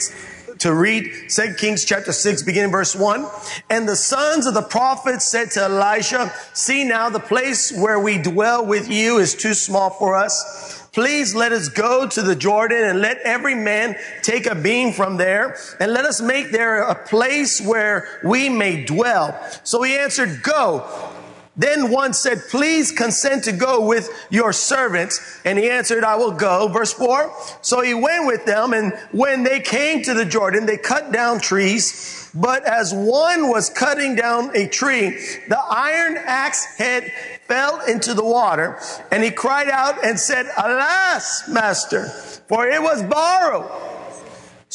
to 0.59 0.73
read 0.73 1.11
2 1.29 1.55
Kings 1.57 1.85
chapter 1.85 2.11
6, 2.11 2.43
beginning 2.43 2.71
verse 2.71 2.95
1. 2.95 3.25
And 3.69 3.87
the 3.87 3.95
sons 3.95 4.45
of 4.45 4.53
the 4.53 4.61
prophets 4.61 5.25
said 5.25 5.51
to 5.51 5.63
Elisha, 5.63 6.31
See 6.53 6.83
now, 6.83 7.09
the 7.09 7.19
place 7.19 7.71
where 7.71 7.99
we 7.99 8.17
dwell 8.17 8.65
with 8.65 8.89
you 8.89 9.17
is 9.17 9.35
too 9.35 9.53
small 9.53 9.89
for 9.89 10.15
us. 10.15 10.87
Please 10.95 11.35
let 11.35 11.51
us 11.51 11.67
go 11.67 12.07
to 12.07 12.21
the 12.21 12.37
Jordan 12.37 12.85
and 12.85 13.01
let 13.01 13.17
every 13.25 13.53
man 13.53 13.97
take 14.21 14.45
a 14.45 14.55
beam 14.55 14.93
from 14.93 15.17
there 15.17 15.57
and 15.81 15.91
let 15.91 16.05
us 16.05 16.21
make 16.21 16.51
there 16.51 16.83
a 16.83 16.95
place 16.95 17.59
where 17.59 18.21
we 18.23 18.47
may 18.47 18.85
dwell. 18.85 19.37
So 19.63 19.81
he 19.81 19.97
answered, 19.97 20.41
Go. 20.41 21.13
Then 21.57 21.89
one 21.89 22.13
said, 22.13 22.43
Please 22.49 22.91
consent 22.91 23.45
to 23.45 23.51
go 23.51 23.85
with 23.85 24.09
your 24.29 24.51
servants. 24.51 25.39
And 25.45 25.57
he 25.57 25.69
answered, 25.69 26.03
I 26.03 26.15
will 26.15 26.31
go. 26.31 26.67
Verse 26.67 26.91
4. 26.93 27.33
So 27.61 27.81
he 27.81 27.93
went 27.93 28.27
with 28.27 28.45
them, 28.45 28.73
and 28.73 28.93
when 29.11 29.43
they 29.43 29.61
came 29.61 30.03
to 30.03 30.13
the 30.13 30.25
Jordan, 30.25 30.65
they 30.65 30.77
cut 30.77 31.11
down 31.11 31.39
trees. 31.39 32.29
But 32.35 32.65
as 32.65 32.93
one 32.93 33.47
was 33.47 33.69
cutting 33.69 34.15
down 34.15 34.55
a 34.55 34.67
tree, 34.67 35.11
the 35.47 35.59
iron 35.69 36.17
axe 36.17 36.65
head 36.75 37.09
fell 37.47 37.79
into 37.85 38.13
the 38.13 38.25
water, 38.25 38.77
and 39.09 39.23
he 39.23 39.31
cried 39.31 39.69
out 39.69 40.03
and 40.03 40.19
said, 40.19 40.47
Alas, 40.57 41.47
master, 41.47 42.09
for 42.49 42.67
it 42.67 42.81
was 42.81 43.01
borrowed. 43.03 43.94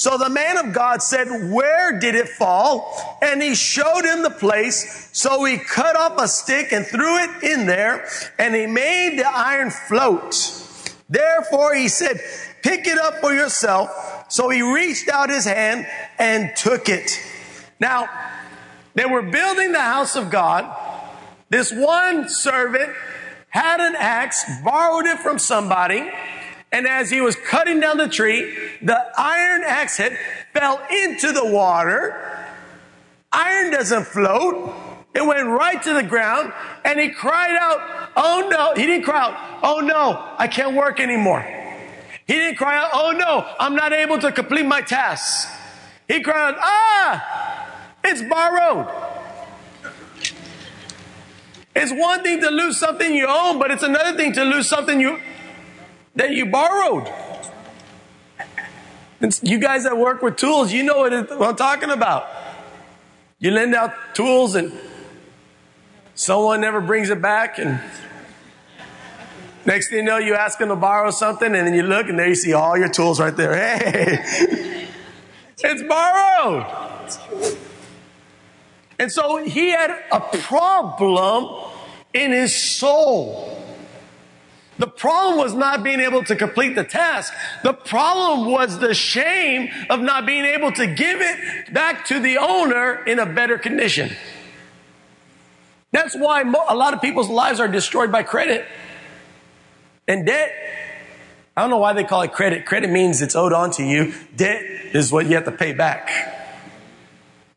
So 0.01 0.17
the 0.17 0.31
man 0.31 0.57
of 0.57 0.73
God 0.73 1.03
said, 1.03 1.29
Where 1.53 1.99
did 1.99 2.15
it 2.15 2.27
fall? 2.27 3.19
And 3.21 3.43
he 3.43 3.55
showed 3.55 4.07
him 4.07 4.23
the 4.23 4.31
place. 4.31 5.11
So 5.13 5.45
he 5.45 5.59
cut 5.59 5.95
off 5.95 6.19
a 6.19 6.27
stick 6.27 6.73
and 6.73 6.87
threw 6.87 7.19
it 7.19 7.43
in 7.43 7.67
there, 7.67 8.09
and 8.39 8.55
he 8.55 8.67
made 8.67 9.19
the 9.19 9.29
iron 9.29 9.69
float. 9.69 10.35
Therefore 11.11 11.75
he 11.75 11.89
said, 11.89 12.19
Pick 12.63 12.87
it 12.87 12.97
up 12.97 13.17
for 13.17 13.35
yourself. 13.35 13.91
So 14.31 14.49
he 14.49 14.63
reached 14.63 15.11
out 15.11 15.29
his 15.29 15.45
hand 15.45 15.87
and 16.19 16.51
took 16.57 16.89
it. 16.89 17.21
Now, 17.79 18.09
they 18.95 19.05
were 19.05 19.21
building 19.21 19.73
the 19.73 19.83
house 19.83 20.17
of 20.17 20.31
God. 20.31 20.65
This 21.51 21.71
one 21.75 22.31
servant 22.31 22.91
had 23.51 23.81
an 23.81 23.97
axe, 23.99 24.47
borrowed 24.65 25.05
it 25.05 25.19
from 25.19 25.39
somebody, 25.39 26.11
and 26.73 26.87
as 26.87 27.11
he 27.11 27.21
was 27.21 27.35
cutting 27.37 27.81
down 27.81 27.97
the 27.99 28.09
tree, 28.09 28.57
the 28.81 28.99
iron 29.19 29.63
axe 29.67 29.97
head 29.97 30.17
fell 30.53 30.81
into 30.91 31.33
the 31.33 31.45
water. 31.45 32.47
Iron 33.33 33.73
doesn't 33.73 34.05
float. 34.07 34.73
It 35.13 35.27
went 35.27 35.49
right 35.49 35.83
to 35.83 35.95
the 35.95 36.05
ground, 36.05 36.53
and 36.85 37.01
he 37.01 37.11
cried 37.11 37.57
out, 37.61 38.11
Oh 38.17 38.49
no. 38.49 38.75
He 38.75 38.87
didn't 38.87 39.05
cry 39.05 39.21
out, 39.21 39.59
Oh 39.63 39.81
no, 39.81 40.35
I 40.39 40.47
can't 40.47 40.77
work 40.77 41.01
anymore. 41.01 41.45
He 42.27 42.35
didn't 42.35 42.57
cry 42.57 42.79
out, 42.79 42.91
Oh 42.93 43.11
no, 43.11 43.47
I'm 43.59 43.75
not 43.75 43.93
able 43.93 44.19
to 44.21 44.31
complete 44.31 44.65
my 44.67 44.81
tasks. 44.81 45.53
He 46.07 46.21
cried 46.21 46.55
out, 46.55 46.57
Ah, 46.61 47.95
it's 48.05 48.23
borrowed. 48.23 48.87
It's 51.75 51.93
one 51.93 52.23
thing 52.23 52.41
to 52.41 52.51
lose 52.51 52.79
something 52.79 53.15
you 53.15 53.27
own, 53.29 53.59
but 53.59 53.71
it's 53.73 53.83
another 53.83 54.17
thing 54.17 54.33
to 54.35 54.45
lose 54.45 54.69
something 54.69 55.01
you 55.01 55.19
that 56.17 56.31
you 56.31 56.47
borrowed. 56.47 57.13
You 59.43 59.59
guys 59.59 59.85
that 59.85 59.97
work 59.97 60.23
with 60.23 60.37
tools, 60.37 60.73
you 60.73 60.83
know 60.83 60.99
what, 60.99 61.39
what 61.39 61.49
I'm 61.51 61.57
talking 61.57 61.91
about. 61.91 62.29
You 63.39 63.51
lend 63.51 63.75
out 63.75 63.93
tools 64.15 64.55
and 64.55 64.73
someone 66.15 66.61
never 66.61 66.81
brings 66.81 67.11
it 67.11 67.21
back 67.21 67.59
and 67.59 67.81
next 69.67 69.89
thing 69.89 69.99
you 69.99 70.05
know, 70.05 70.19
you 70.19 70.35
ask 70.35 70.59
them 70.59 70.69
to 70.69 70.77
borrow 70.77 71.11
something 71.11 71.55
and 71.55 71.67
then 71.67 71.75
you 71.75 71.83
look 71.83 72.09
and 72.09 72.19
there 72.19 72.29
you 72.29 72.35
see 72.35 72.53
all 72.53 72.77
your 72.77 72.89
tools 72.89 73.21
right 73.21 73.37
there. 73.37 73.55
Hey, 73.55 74.89
it's 75.59 75.83
borrowed. 75.83 76.67
And 78.99 79.11
so 79.11 79.43
he 79.43 79.71
had 79.71 79.91
a 80.13 80.21
problem 80.21 81.71
in 82.13 82.33
his 82.33 82.55
soul. 82.55 83.60
The 84.81 84.87
problem 84.87 85.37
was 85.37 85.53
not 85.53 85.85
being 85.85 86.01
able 86.01 86.25
to 86.25 86.35
complete 86.35 86.75
the 86.75 86.85
task. 86.85 87.35
The 87.63 87.75
problem 87.75 88.51
was 88.51 88.79
the 88.79 88.95
shame 88.95 89.69
of 89.91 90.01
not 90.01 90.25
being 90.25 90.47
able 90.47 90.73
to 90.73 90.87
give 90.87 91.21
it 91.21 91.71
back 91.75 92.07
to 92.07 92.19
the 92.19 92.39
owner 92.39 93.05
in 93.05 93.19
a 93.19 93.27
better 93.27 93.59
condition. 93.59 94.11
That's 95.93 96.17
why 96.17 96.41
a 96.41 96.75
lot 96.75 96.95
of 96.95 97.03
people's 97.03 97.29
lives 97.29 97.61
are 97.61 97.69
destroyed 97.69 98.11
by 98.11 98.23
credit 98.23 98.65
and 100.09 100.25
debt. 100.25 100.51
I 101.55 101.61
don't 101.61 101.69
know 101.69 101.77
why 101.77 101.93
they 101.93 102.05
call 102.05 102.23
it 102.23 102.33
credit. 102.33 102.65
Credit 102.65 102.89
means 102.89 103.21
it's 103.21 103.37
owed 103.37 103.53
on 103.53 103.73
to 103.73 103.85
you. 103.85 104.15
Debt 104.35 104.63
is 104.95 105.13
what 105.13 105.27
you 105.27 105.35
have 105.35 105.45
to 105.45 105.53
pay 105.53 105.75
back. 105.75 106.40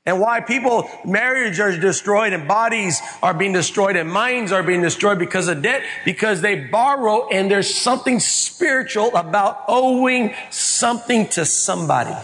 And 0.05 0.19
why 0.19 0.41
people, 0.41 0.89
marriages 1.05 1.59
are 1.61 1.77
destroyed 1.79 2.33
and 2.33 2.45
bodies 2.45 3.01
are 3.21 3.33
being 3.33 3.53
destroyed 3.53 3.95
and 3.95 4.11
minds 4.11 4.51
are 4.51 4.61
being 4.61 4.81
destroyed 4.81 5.17
because 5.17 5.47
of 5.47 5.61
debt, 5.61 5.81
because 6.03 6.41
they 6.41 6.55
borrow 6.55 7.29
and 7.29 7.49
there's 7.49 7.73
something 7.73 8.19
spiritual 8.19 9.15
about 9.15 9.63
owing 9.67 10.33
something 10.49 11.27
to 11.29 11.45
somebody. 11.45 12.15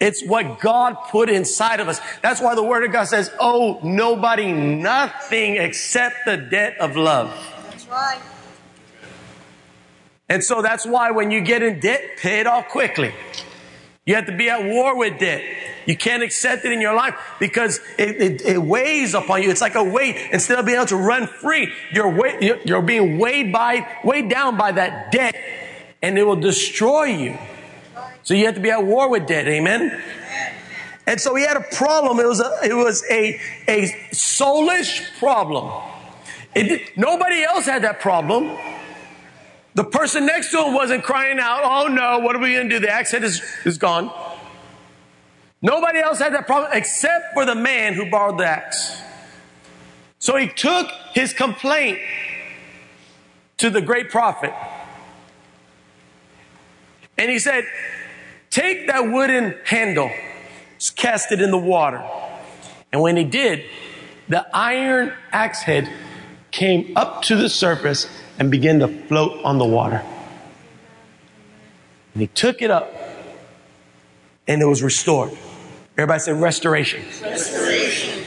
It's 0.00 0.22
what 0.26 0.60
God 0.60 0.96
put 1.08 1.30
inside 1.30 1.80
of 1.80 1.88
us. 1.88 1.98
That's 2.20 2.42
why 2.42 2.54
the 2.54 2.62
Word 2.62 2.84
of 2.84 2.92
God 2.92 3.04
says, 3.04 3.30
owe 3.40 3.80
nobody 3.82 4.52
nothing 4.52 5.56
except 5.56 6.26
the 6.26 6.36
debt 6.36 6.76
of 6.78 6.94
love. 6.94 7.32
That's 7.70 7.88
right. 7.88 8.20
And 10.28 10.44
so 10.44 10.60
that's 10.60 10.84
why 10.84 11.10
when 11.10 11.30
you 11.30 11.40
get 11.40 11.62
in 11.62 11.80
debt, 11.80 12.02
pay 12.18 12.40
it 12.40 12.46
off 12.46 12.68
quickly. 12.68 13.14
You 14.04 14.16
have 14.16 14.26
to 14.26 14.36
be 14.36 14.50
at 14.50 14.62
war 14.62 14.94
with 14.98 15.18
debt. 15.18 15.42
You 15.86 15.96
can't 15.96 16.22
accept 16.22 16.64
it 16.64 16.72
in 16.72 16.80
your 16.80 16.94
life 16.94 17.14
because 17.38 17.80
it, 17.98 18.16
it, 18.20 18.42
it, 18.42 18.62
weighs 18.62 19.14
upon 19.14 19.42
you. 19.42 19.50
It's 19.50 19.60
like 19.60 19.74
a 19.74 19.84
weight. 19.84 20.16
Instead 20.32 20.58
of 20.58 20.66
being 20.66 20.76
able 20.76 20.86
to 20.86 20.96
run 20.96 21.26
free, 21.26 21.72
you're, 21.92 22.08
weigh, 22.08 22.60
you're 22.64 22.82
being 22.82 23.18
weighed 23.18 23.52
by, 23.52 23.86
weighed 24.02 24.28
down 24.28 24.56
by 24.56 24.72
that 24.72 25.12
debt 25.12 25.36
and 26.02 26.18
it 26.18 26.24
will 26.24 26.36
destroy 26.36 27.04
you. 27.04 27.38
So 28.22 28.34
you 28.34 28.46
have 28.46 28.54
to 28.54 28.60
be 28.60 28.70
at 28.70 28.84
war 28.84 29.08
with 29.08 29.26
debt. 29.26 29.46
Amen. 29.46 30.02
And 31.06 31.20
so 31.20 31.34
he 31.34 31.44
had 31.44 31.56
a 31.56 31.64
problem. 31.76 32.18
It 32.18 32.26
was 32.26 32.40
a, 32.40 32.58
it 32.62 32.74
was 32.74 33.04
a, 33.10 33.38
a 33.68 33.88
soulish 34.12 35.18
problem. 35.18 35.70
It, 36.54 36.96
nobody 36.96 37.42
else 37.42 37.66
had 37.66 37.82
that 37.82 38.00
problem. 38.00 38.56
The 39.74 39.84
person 39.84 40.24
next 40.24 40.52
to 40.52 40.64
him 40.64 40.72
wasn't 40.72 41.02
crying 41.02 41.38
out, 41.40 41.60
oh 41.64 41.88
no, 41.88 42.20
what 42.20 42.36
are 42.36 42.38
we 42.38 42.54
going 42.54 42.68
to 42.68 42.78
do? 42.78 42.86
The 42.86 42.92
head 42.92 43.24
is, 43.24 43.42
is 43.64 43.76
gone. 43.76 44.10
Nobody 45.64 45.98
else 45.98 46.18
had 46.18 46.34
that 46.34 46.46
problem 46.46 46.72
except 46.74 47.32
for 47.32 47.46
the 47.46 47.54
man 47.54 47.94
who 47.94 48.10
borrowed 48.10 48.36
the 48.36 48.44
axe. 48.44 49.00
So 50.18 50.36
he 50.36 50.46
took 50.46 50.90
his 51.14 51.32
complaint 51.32 52.00
to 53.56 53.70
the 53.70 53.80
great 53.80 54.10
prophet. 54.10 54.52
And 57.16 57.30
he 57.30 57.38
said, 57.38 57.64
take 58.50 58.88
that 58.88 59.10
wooden 59.10 59.54
handle, 59.64 60.10
cast 60.96 61.32
it 61.32 61.40
in 61.40 61.50
the 61.50 61.56
water. 61.56 62.04
And 62.92 63.00
when 63.00 63.16
he 63.16 63.24
did, 63.24 63.64
the 64.28 64.46
iron 64.54 65.14
axe 65.32 65.62
head 65.62 65.90
came 66.50 66.92
up 66.94 67.22
to 67.22 67.36
the 67.36 67.48
surface 67.48 68.06
and 68.38 68.50
began 68.50 68.80
to 68.80 68.88
float 68.88 69.42
on 69.42 69.56
the 69.56 69.64
water. 69.64 70.04
And 72.12 72.20
he 72.20 72.26
took 72.26 72.60
it 72.60 72.70
up 72.70 72.92
and 74.46 74.60
it 74.60 74.66
was 74.66 74.82
restored. 74.82 75.32
Everybody 75.96 76.20
say 76.20 76.32
restoration. 76.32 77.04
Restoration. 77.22 78.24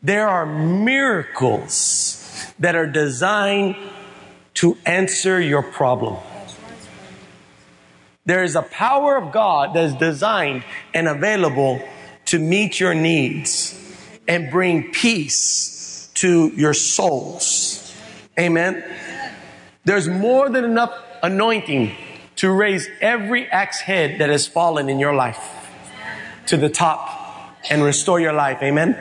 There 0.00 0.28
are 0.28 0.46
miracles 0.46 2.52
that 2.60 2.76
are 2.76 2.86
designed 2.86 3.74
to 4.54 4.78
answer 4.86 5.40
your 5.40 5.62
problem. 5.62 6.18
There 8.26 8.44
is 8.44 8.54
a 8.54 8.62
power 8.62 9.16
of 9.16 9.32
God 9.32 9.74
that 9.74 9.84
is 9.84 9.94
designed 9.94 10.62
and 10.94 11.08
available 11.08 11.82
to 12.26 12.38
meet 12.38 12.78
your 12.78 12.94
needs 12.94 13.78
and 14.28 14.50
bring 14.50 14.92
peace 14.92 16.10
to 16.14 16.52
your 16.54 16.74
souls. 16.74 17.92
Amen. 18.38 18.84
There's 19.84 20.08
more 20.08 20.48
than 20.48 20.64
enough 20.64 20.94
anointing 21.24 21.92
to 22.36 22.50
raise 22.50 22.88
every 23.00 23.48
axe 23.48 23.80
head 23.80 24.20
that 24.20 24.30
has 24.30 24.46
fallen 24.46 24.88
in 24.88 25.00
your 25.00 25.14
life 25.14 25.63
to 26.46 26.56
the 26.56 26.68
top 26.68 27.08
and 27.70 27.82
restore 27.82 28.20
your 28.20 28.32
life. 28.32 28.58
Amen. 28.62 28.98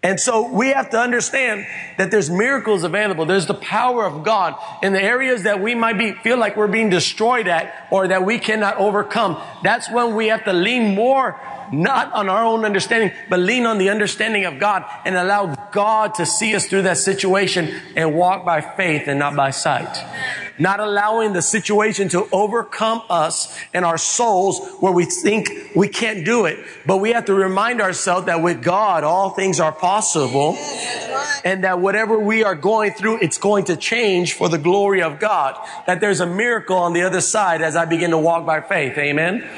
And 0.00 0.20
so 0.20 0.52
we 0.52 0.68
have 0.68 0.90
to 0.90 0.98
understand 0.98 1.66
that 1.96 2.12
there's 2.12 2.30
miracles 2.30 2.84
available. 2.84 3.26
There's 3.26 3.46
the 3.46 3.54
power 3.54 4.06
of 4.06 4.22
God 4.22 4.54
in 4.80 4.92
the 4.92 5.02
areas 5.02 5.42
that 5.42 5.60
we 5.60 5.74
might 5.74 5.98
be, 5.98 6.12
feel 6.12 6.38
like 6.38 6.56
we're 6.56 6.68
being 6.68 6.88
destroyed 6.88 7.48
at 7.48 7.88
or 7.90 8.06
that 8.06 8.24
we 8.24 8.38
cannot 8.38 8.76
overcome. 8.76 9.42
That's 9.64 9.90
when 9.90 10.14
we 10.14 10.28
have 10.28 10.44
to 10.44 10.52
lean 10.52 10.94
more, 10.94 11.40
not 11.72 12.12
on 12.12 12.28
our 12.28 12.44
own 12.44 12.64
understanding, 12.64 13.10
but 13.28 13.40
lean 13.40 13.66
on 13.66 13.78
the 13.78 13.90
understanding 13.90 14.44
of 14.44 14.60
God 14.60 14.84
and 15.04 15.16
allow 15.16 15.56
God 15.72 16.14
to 16.14 16.26
see 16.26 16.54
us 16.54 16.66
through 16.66 16.82
that 16.82 16.98
situation 16.98 17.74
and 17.96 18.14
walk 18.14 18.44
by 18.44 18.60
faith 18.60 19.08
and 19.08 19.18
not 19.18 19.34
by 19.34 19.50
sight 19.50 19.96
not 20.58 20.80
allowing 20.80 21.32
the 21.32 21.42
situation 21.42 22.08
to 22.10 22.28
overcome 22.32 23.02
us 23.08 23.56
and 23.72 23.84
our 23.84 23.98
souls 23.98 24.60
where 24.80 24.92
we 24.92 25.04
think 25.04 25.50
we 25.74 25.88
can't 25.88 26.24
do 26.24 26.46
it. 26.46 26.58
But 26.86 26.98
we 26.98 27.12
have 27.12 27.26
to 27.26 27.34
remind 27.34 27.80
ourselves 27.80 28.26
that 28.26 28.42
with 28.42 28.62
God, 28.62 29.04
all 29.04 29.30
things 29.30 29.60
are 29.60 29.72
possible 29.72 30.56
and 31.44 31.64
that 31.64 31.80
whatever 31.80 32.18
we 32.18 32.44
are 32.44 32.54
going 32.54 32.92
through, 32.92 33.18
it's 33.20 33.38
going 33.38 33.64
to 33.64 33.76
change 33.76 34.34
for 34.34 34.48
the 34.48 34.58
glory 34.58 35.02
of 35.02 35.18
God. 35.18 35.56
That 35.86 36.00
there's 36.00 36.20
a 36.20 36.26
miracle 36.26 36.76
on 36.76 36.92
the 36.92 37.02
other 37.02 37.20
side 37.20 37.62
as 37.62 37.76
I 37.76 37.84
begin 37.84 38.10
to 38.10 38.18
walk 38.18 38.44
by 38.46 38.60
faith. 38.60 38.96
Amen. 38.98 39.48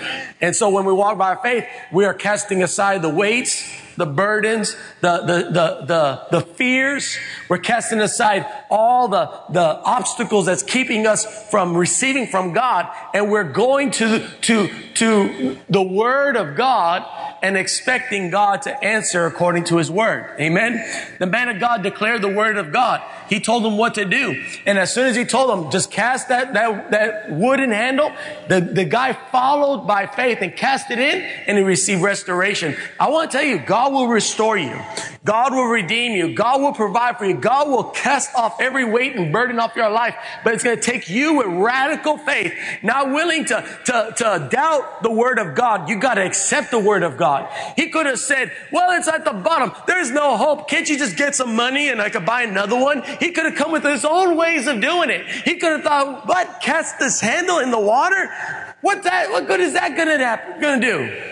And 0.41 0.55
so 0.55 0.69
when 0.71 0.85
we 0.85 0.93
walk 0.93 1.19
by 1.19 1.37
faith, 1.37 1.67
we 1.91 2.05
are 2.05 2.15
casting 2.15 2.63
aside 2.63 3.03
the 3.03 3.09
weights, 3.09 3.69
the 4.01 4.07
burdens, 4.07 4.75
the, 5.01 5.19
the, 5.19 5.37
the, 5.51 5.87
the, 5.87 6.27
the 6.33 6.41
fears. 6.41 7.17
We're 7.49 7.59
casting 7.59 8.01
aside 8.01 8.47
all 8.71 9.07
the, 9.07 9.31
the 9.51 9.61
obstacles 9.61 10.47
that's 10.47 10.65
keeping 10.65 11.07
us 11.07 11.51
from 11.51 11.77
receiving 11.77 12.27
from 12.27 12.53
God. 12.53 12.91
And 13.15 13.31
we're 13.31 13.53
going 13.53 13.93
to, 13.93 14.27
to, 14.43 14.69
to 14.95 15.59
the 15.69 15.83
Word 15.83 16.37
of 16.37 16.57
God 16.57 17.05
and 17.43 17.57
expecting 17.57 18.31
God 18.31 18.63
to 18.63 18.85
answer 18.85 19.27
according 19.27 19.65
to 19.65 19.77
His 19.77 19.91
Word. 19.91 20.35
Amen. 20.41 20.85
The 21.19 21.27
man 21.27 21.49
of 21.49 21.61
God 21.61 21.83
declared 21.83 22.23
the 22.23 22.29
Word 22.29 22.57
of 22.57 22.73
God. 22.73 23.03
He 23.31 23.39
told 23.39 23.65
them 23.65 23.77
what 23.77 23.95
to 23.95 24.05
do. 24.05 24.45
And 24.67 24.77
as 24.77 24.93
soon 24.93 25.07
as 25.07 25.15
he 25.15 25.25
told 25.25 25.51
them, 25.51 25.71
just 25.71 25.93
cast 25.93 26.29
that, 26.31 26.53
that, 26.55 26.91
that 26.91 27.31
wooden 27.31 27.71
handle, 27.71 28.13
the, 28.49 28.61
the 28.61 28.85
guy 28.85 29.13
followed 29.13 29.87
by 29.87 30.07
faith 30.07 30.39
and 30.41 30.55
cast 30.55 30.91
it 30.91 30.99
in 30.99 31.23
and 31.47 31.57
he 31.57 31.63
received 31.63 32.03
restoration. 32.03 32.77
I 32.99 33.09
want 33.09 33.31
to 33.31 33.39
tell 33.39 33.47
you, 33.47 33.59
God 33.59 33.93
will 33.93 34.09
restore 34.09 34.59
you. 34.59 34.77
God 35.25 35.53
will 35.53 35.67
redeem 35.67 36.13
you. 36.13 36.35
God 36.35 36.61
will 36.61 36.73
provide 36.73 37.19
for 37.19 37.25
you. 37.25 37.35
God 37.35 37.69
will 37.69 37.85
cast 37.85 38.35
off 38.35 38.61
every 38.61 38.85
weight 38.85 39.15
and 39.15 39.33
burden 39.33 39.61
off 39.61 39.77
your 39.77 39.91
life. 39.91 40.17
But 40.43 40.55
it's 40.55 40.65
going 40.65 40.77
to 40.77 40.83
take 40.83 41.09
you 41.09 41.35
with 41.35 41.47
radical 41.47 42.19
faith, 42.19 42.53
not 42.83 43.11
willing 43.11 43.45
to, 43.45 43.65
to, 43.85 44.15
to 44.17 44.49
doubt 44.51 45.05
the 45.05 45.11
word 45.13 45.39
of 45.39 45.55
God. 45.55 45.89
You 45.89 46.01
got 46.01 46.15
to 46.15 46.27
accept 46.27 46.73
the 46.73 46.81
word 46.81 47.05
of 47.05 47.17
God. 47.17 47.30
He 47.77 47.89
could 47.89 48.07
have 48.07 48.19
said, 48.19 48.53
well, 48.73 48.91
it's 48.99 49.09
at 49.09 49.25
the 49.25 49.33
bottom. 49.33 49.73
There's 49.87 50.11
no 50.11 50.37
hope. 50.37 50.69
Can't 50.69 50.89
you 50.89 50.99
just 50.99 51.17
get 51.17 51.35
some 51.35 51.55
money 51.55 51.89
and 51.89 52.01
I 52.01 52.11
could 52.11 52.27
buy 52.27 52.43
another 52.43 52.77
one? 52.79 53.03
He 53.19 53.31
could 53.33 53.47
have 53.47 53.55
come 53.55 53.73
with 53.73 53.85
his 53.85 54.05
own 54.05 54.37
ways 54.37 54.67
of 54.67 54.81
doing 54.81 55.11
it. 55.11 55.27
He 55.27 55.57
could 55.57 55.73
have 55.73 55.83
thought, 55.83 56.27
what? 56.27 56.61
Cast 56.61 56.99
this 56.99 57.21
handle 57.21 57.59
in 57.59 57.71
the 57.71 57.81
water? 57.81 58.31
What 58.81 59.03
that, 59.05 59.31
what 59.31 59.47
good 59.47 59.61
is 59.61 59.75
that 59.75 59.97
going 59.97 60.81
to 60.81 60.87
do? 60.87 61.23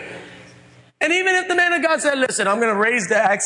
And 1.00 1.12
even 1.12 1.36
if 1.36 1.46
the 1.46 1.54
man 1.54 1.67
of 1.78 1.82
God 1.82 2.00
said, 2.00 2.18
listen, 2.18 2.46
I'm 2.46 2.60
going 2.60 2.72
to 2.72 2.78
raise 2.78 3.08
the 3.08 3.18
head, 3.18 3.40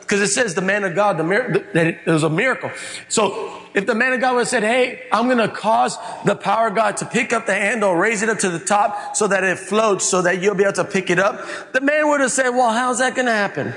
because 0.00 0.20
it 0.20 0.28
says 0.28 0.54
the 0.54 0.60
man 0.60 0.84
of 0.84 0.94
God, 0.94 1.16
the, 1.16 1.64
that 1.72 1.86
it, 1.86 1.98
it 2.04 2.10
was 2.10 2.22
a 2.22 2.30
miracle. 2.30 2.70
So 3.08 3.62
if 3.74 3.86
the 3.86 3.94
man 3.94 4.12
of 4.12 4.20
God 4.20 4.34
would 4.34 4.40
have 4.40 4.48
said, 4.48 4.62
hey, 4.62 5.06
I'm 5.12 5.26
going 5.26 5.38
to 5.38 5.48
cause 5.48 5.96
the 6.24 6.34
power 6.34 6.68
of 6.68 6.74
God 6.74 6.96
to 6.98 7.06
pick 7.06 7.32
up 7.32 7.46
the 7.46 7.54
handle, 7.54 7.94
raise 7.94 8.22
it 8.22 8.28
up 8.28 8.38
to 8.40 8.50
the 8.50 8.58
top 8.58 9.16
so 9.16 9.28
that 9.28 9.44
it 9.44 9.58
floats 9.58 10.04
so 10.04 10.22
that 10.22 10.42
you'll 10.42 10.56
be 10.56 10.64
able 10.64 10.74
to 10.74 10.84
pick 10.84 11.10
it 11.10 11.18
up, 11.18 11.72
the 11.72 11.80
man 11.80 12.08
would 12.08 12.20
have 12.20 12.32
said, 12.32 12.50
well, 12.50 12.72
how's 12.72 12.98
that 12.98 13.14
going 13.14 13.26
to 13.26 13.32
happen? 13.32 13.72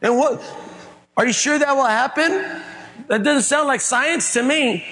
And 0.00 0.16
what, 0.16 0.42
are 1.16 1.26
you 1.26 1.32
sure 1.32 1.58
that 1.58 1.74
will 1.74 1.84
happen? 1.84 2.30
That 3.08 3.22
doesn't 3.22 3.42
sound 3.42 3.66
like 3.66 3.80
science 3.80 4.32
to 4.34 4.42
me. 4.42 4.84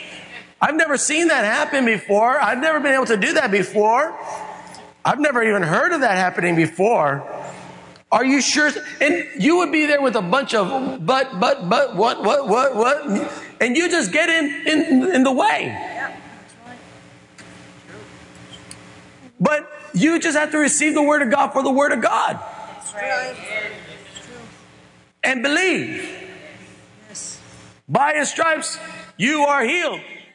I've 0.61 0.77
never 0.77 0.97
seen 0.97 1.29
that 1.29 1.45
happen 1.45 1.85
before. 1.85 2.41
I've 2.41 2.59
never 2.59 2.81
been 2.81 2.95
able 2.95 3.07
to 3.07 3.17
do 3.17 3.35
that 3.35 3.51
before. 3.51 4.19
I've 5.05 5.21
never 5.21 5.43
even 5.43 5.63
heard 5.63 5.93
of 5.93 6.01
that 6.01 6.17
happening 6.17 6.57
before. 6.57 7.23
Are 8.15 8.25
you 8.25 8.41
sure? 8.41 8.71
And 9.01 9.27
you 9.43 9.57
would 9.57 9.73
be 9.73 9.87
there 9.87 10.01
with 10.01 10.15
a 10.15 10.23
bunch 10.23 10.55
of 10.55 11.05
but, 11.05 11.41
but, 11.41 11.69
but, 11.69 11.97
what, 11.97 12.23
what, 12.23 12.47
what, 12.47 12.77
what, 12.77 13.33
and 13.61 13.77
you 13.77 13.91
just 13.91 14.13
get 14.13 14.29
in, 14.29 14.69
in, 14.69 15.15
in 15.17 15.25
the 15.25 15.33
way. 15.33 15.77
But 19.41 19.69
you 19.95 20.21
just 20.21 20.39
have 20.39 20.53
to 20.53 20.59
receive 20.59 20.95
the 20.95 21.03
word 21.03 21.23
of 21.23 21.33
God 21.33 21.49
for 21.49 21.65
the 21.65 21.73
word 21.73 21.91
of 21.91 22.01
God. 22.03 22.39
And 25.25 25.43
believe. 25.43 26.09
By 27.89 28.15
his 28.15 28.31
stripes, 28.31 28.79
you 29.17 29.43
are 29.43 29.65
healed. 29.65 30.01